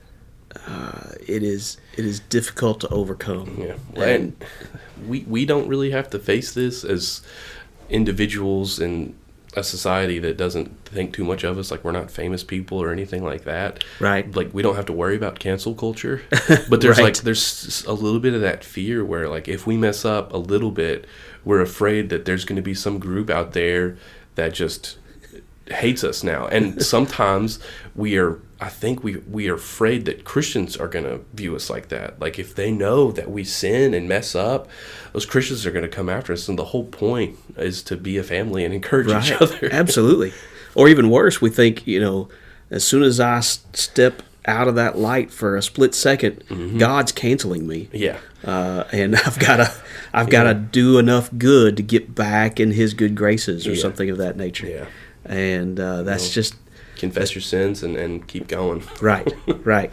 uh, 0.67 1.12
it 1.27 1.43
is 1.43 1.77
it 1.97 2.05
is 2.05 2.19
difficult 2.21 2.79
to 2.81 2.88
overcome. 2.89 3.57
Yeah, 3.59 3.75
And- 3.95 4.03
and 4.03 4.45
we 5.07 5.23
we 5.27 5.45
don't 5.45 5.67
really 5.67 5.91
have 5.91 6.09
to 6.12 6.19
face 6.19 6.53
this 6.53 6.83
as 6.83 7.21
individuals 7.89 8.79
in 8.79 9.15
a 9.55 9.63
society 9.63 10.19
that 10.19 10.38
doesn't 10.38 10.69
think 10.85 11.12
too 11.12 11.23
much 11.23 11.43
of 11.43 11.57
us. 11.57 11.71
Like 11.71 11.83
we're 11.83 11.91
not 11.91 12.12
famous 12.12 12.43
people 12.43 12.77
or 12.79 12.91
anything 12.91 13.23
like 13.23 13.45
that. 13.45 13.83
Right. 13.99 14.33
Like 14.35 14.53
we 14.53 14.62
don't 14.62 14.75
have 14.75 14.85
to 14.85 14.93
worry 14.93 15.15
about 15.15 15.39
cancel 15.39 15.73
culture. 15.73 16.21
But 16.69 16.81
there's 16.81 16.97
Right. 16.99 17.05
like 17.05 17.17
there's 17.23 17.83
a 17.88 17.93
little 17.93 18.19
bit 18.19 18.35
of 18.35 18.41
that 18.41 18.63
fear 18.63 19.03
where 19.03 19.27
like 19.27 19.47
if 19.47 19.65
we 19.65 19.75
mess 19.75 20.05
up 20.05 20.31
a 20.33 20.38
little 20.38 20.69
bit, 20.71 21.05
we're 21.43 21.62
afraid 21.62 22.09
that 22.09 22.25
there's 22.25 22.45
going 22.45 22.57
to 22.57 22.62
be 22.62 22.75
some 22.75 22.99
group 22.99 23.29
out 23.31 23.53
there 23.53 23.97
that 24.35 24.53
just 24.53 24.98
hates 25.71 26.03
us 26.03 26.23
now. 26.23 26.47
And 26.47 26.82
sometimes 26.95 27.60
we 27.95 28.17
are 28.17 28.39
I 28.62 28.67
think 28.69 29.03
we 29.03 29.17
we 29.17 29.49
are 29.49 29.53
afraid 29.55 30.05
that 30.05 30.25
Christians 30.25 30.75
are 30.75 30.88
going 30.89 31.05
to 31.05 31.21
view 31.34 31.55
us 31.55 31.69
like 31.69 31.88
that. 31.89 32.19
Like 32.19 32.38
if 32.39 32.55
they 32.55 32.71
know 32.71 33.12
that 33.12 33.32
we 33.32 33.43
sin 33.45 33.93
and 33.93 34.10
mess 34.10 34.36
up, 34.36 34.67
those 35.13 35.25
Christians 35.25 35.65
are 35.65 35.71
going 35.71 35.84
to 35.89 35.89
come 35.89 36.10
after 36.10 36.34
us 36.34 36.47
and 36.49 36.60
the 36.60 36.65
whole 36.65 36.84
point 36.86 37.38
is 37.58 37.82
to 37.84 37.95
be 37.95 38.17
a 38.17 38.23
family 38.23 38.65
and 38.65 38.73
encourage 38.73 39.08
each 39.08 39.32
other. 39.41 39.69
Absolutely. 39.71 40.34
Or 40.75 40.88
even 40.89 41.10
worse, 41.10 41.41
we 41.41 41.49
think, 41.49 41.88
you 41.88 41.99
know, 41.99 42.27
as 42.69 42.84
soon 42.84 43.01
as 43.01 43.19
I 43.19 43.39
step 43.39 44.21
out 44.45 44.67
of 44.67 44.75
that 44.75 44.97
light 44.97 45.32
for 45.32 45.55
a 45.55 45.62
split 45.62 45.91
2nd 45.91 46.79
God's 46.79 47.12
canceling 47.12 47.65
me. 47.67 47.89
Yeah. 47.93 48.17
Uh, 48.43 48.84
and 48.91 49.15
I've 49.25 49.39
got 49.39 49.58
to 49.58 49.71
I've 50.13 50.29
got 50.29 50.43
to 50.43 50.53
do 50.53 50.97
enough 50.99 51.29
good 51.38 51.77
to 51.77 51.84
get 51.84 52.13
back 52.13 52.60
in 52.60 52.71
his 52.71 52.93
good 52.93 53.15
graces 53.15 53.65
or 53.67 53.71
Yeah. 53.73 53.82
something 53.82 54.10
of 54.10 54.17
that 54.17 54.36
nature. 54.38 54.67
Yeah. 54.67 54.86
And 55.29 55.79
uh, 55.79 56.03
that's 56.03 56.29
just 56.33 56.55
Confess 56.97 57.33
your 57.33 57.41
sins 57.41 57.81
and, 57.81 57.95
and 57.95 58.27
keep 58.27 58.49
going. 58.49 58.83
right, 59.01 59.31
right. 59.65 59.89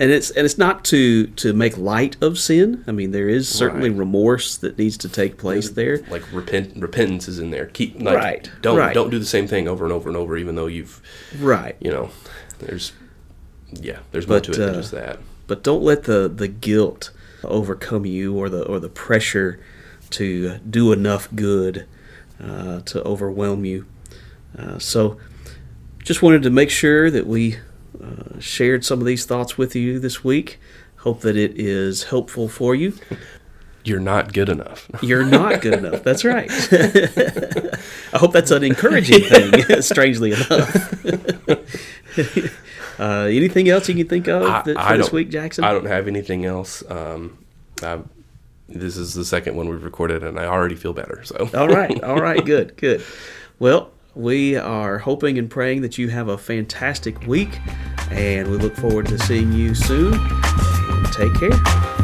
And 0.00 0.10
it's 0.10 0.30
and 0.30 0.44
it's 0.44 0.58
not 0.58 0.84
to 0.86 1.28
to 1.28 1.52
make 1.52 1.78
light 1.78 2.16
of 2.20 2.36
sin. 2.40 2.82
I 2.88 2.90
mean, 2.92 3.12
there 3.12 3.28
is 3.28 3.48
certainly 3.48 3.90
Right. 3.90 3.98
remorse 4.00 4.56
that 4.56 4.76
needs 4.76 4.96
to 4.98 5.08
take 5.08 5.38
place 5.38 5.70
there. 5.70 5.98
Like 6.10 6.24
repent 6.32 6.72
repentance 6.76 7.28
is 7.28 7.38
in 7.38 7.50
there. 7.52 7.66
Keep 7.66 8.02
like 8.02 8.16
Right, 8.16 8.50
don't 8.62 8.76
right. 8.76 8.92
don't 8.92 9.10
do 9.10 9.20
the 9.20 9.24
same 9.26 9.46
thing 9.46 9.68
over 9.68 9.84
and 9.84 9.92
over 9.92 10.08
and 10.08 10.16
over 10.16 10.36
even 10.36 10.56
though 10.56 10.66
you've 10.66 11.00
Right. 11.38 11.76
you 11.78 11.92
know, 11.92 12.10
there's 12.58 12.90
yeah, 13.70 13.98
there's 14.10 14.26
more 14.26 14.38
But, 14.38 14.44
to 14.44 14.50
it 14.52 14.56
than 14.56 14.68
uh, 14.70 14.74
just 14.74 14.90
that. 14.90 15.20
but 15.46 15.62
don't 15.62 15.84
let 15.84 16.02
the 16.04 16.28
the 16.28 16.48
guilt 16.48 17.10
overcome 17.44 18.04
you 18.06 18.36
or 18.36 18.48
the 18.48 18.64
or 18.64 18.80
the 18.80 18.88
pressure 18.88 19.60
to 20.10 20.58
do 20.68 20.90
enough 20.90 21.28
good 21.36 21.86
uh, 22.42 22.80
to 22.80 23.00
overwhelm 23.04 23.64
you. 23.64 23.86
Uh, 24.58 24.78
so, 24.78 25.18
just 26.02 26.22
wanted 26.22 26.42
to 26.42 26.50
make 26.50 26.70
sure 26.70 27.10
that 27.10 27.26
we 27.26 27.58
uh, 28.02 28.38
shared 28.38 28.84
some 28.84 29.00
of 29.00 29.06
these 29.06 29.24
thoughts 29.24 29.56
with 29.56 29.74
you 29.74 29.98
this 29.98 30.22
week. 30.22 30.58
Hope 30.98 31.20
that 31.20 31.36
it 31.36 31.58
is 31.58 32.04
helpful 32.04 32.48
for 32.48 32.74
you. 32.74 32.94
You're 33.84 34.00
not 34.00 34.32
good 34.32 34.48
enough. 34.48 34.90
You're 35.02 35.26
not 35.26 35.60
good 35.60 35.74
enough. 35.74 36.02
That's 36.02 36.24
right. 36.24 36.50
I 38.12 38.18
hope 38.18 38.32
that's 38.32 38.50
an 38.50 38.64
encouraging 38.64 39.20
thing. 39.24 39.82
strangely 39.82 40.32
enough. 40.32 41.04
uh, 42.98 43.26
anything 43.28 43.68
else 43.68 43.86
you 43.88 43.94
can 43.94 44.08
think 44.08 44.26
of 44.26 44.42
I, 44.44 44.62
that, 44.62 44.74
for 44.74 44.80
I 44.80 44.96
this 44.96 45.12
week, 45.12 45.28
Jackson? 45.28 45.64
I 45.64 45.72
don't 45.72 45.84
have 45.84 46.08
anything 46.08 46.46
else. 46.46 46.82
Um, 46.90 47.44
I, 47.82 47.98
this 48.70 48.96
is 48.96 49.12
the 49.12 49.24
second 49.24 49.54
one 49.54 49.68
we've 49.68 49.84
recorded, 49.84 50.22
and 50.22 50.40
I 50.40 50.46
already 50.46 50.76
feel 50.76 50.94
better. 50.94 51.22
So 51.24 51.50
All 51.54 51.68
right. 51.68 52.02
All 52.02 52.16
right. 52.16 52.42
Good. 52.42 52.78
Good. 52.78 53.04
Well, 53.58 53.90
we 54.14 54.56
are 54.56 54.98
hoping 54.98 55.38
and 55.38 55.50
praying 55.50 55.82
that 55.82 55.98
you 55.98 56.08
have 56.08 56.28
a 56.28 56.38
fantastic 56.38 57.26
week, 57.26 57.58
and 58.10 58.48
we 58.50 58.56
look 58.56 58.76
forward 58.76 59.06
to 59.06 59.18
seeing 59.18 59.52
you 59.52 59.74
soon. 59.74 60.14
And 60.14 61.12
take 61.12 61.34
care. 61.34 62.03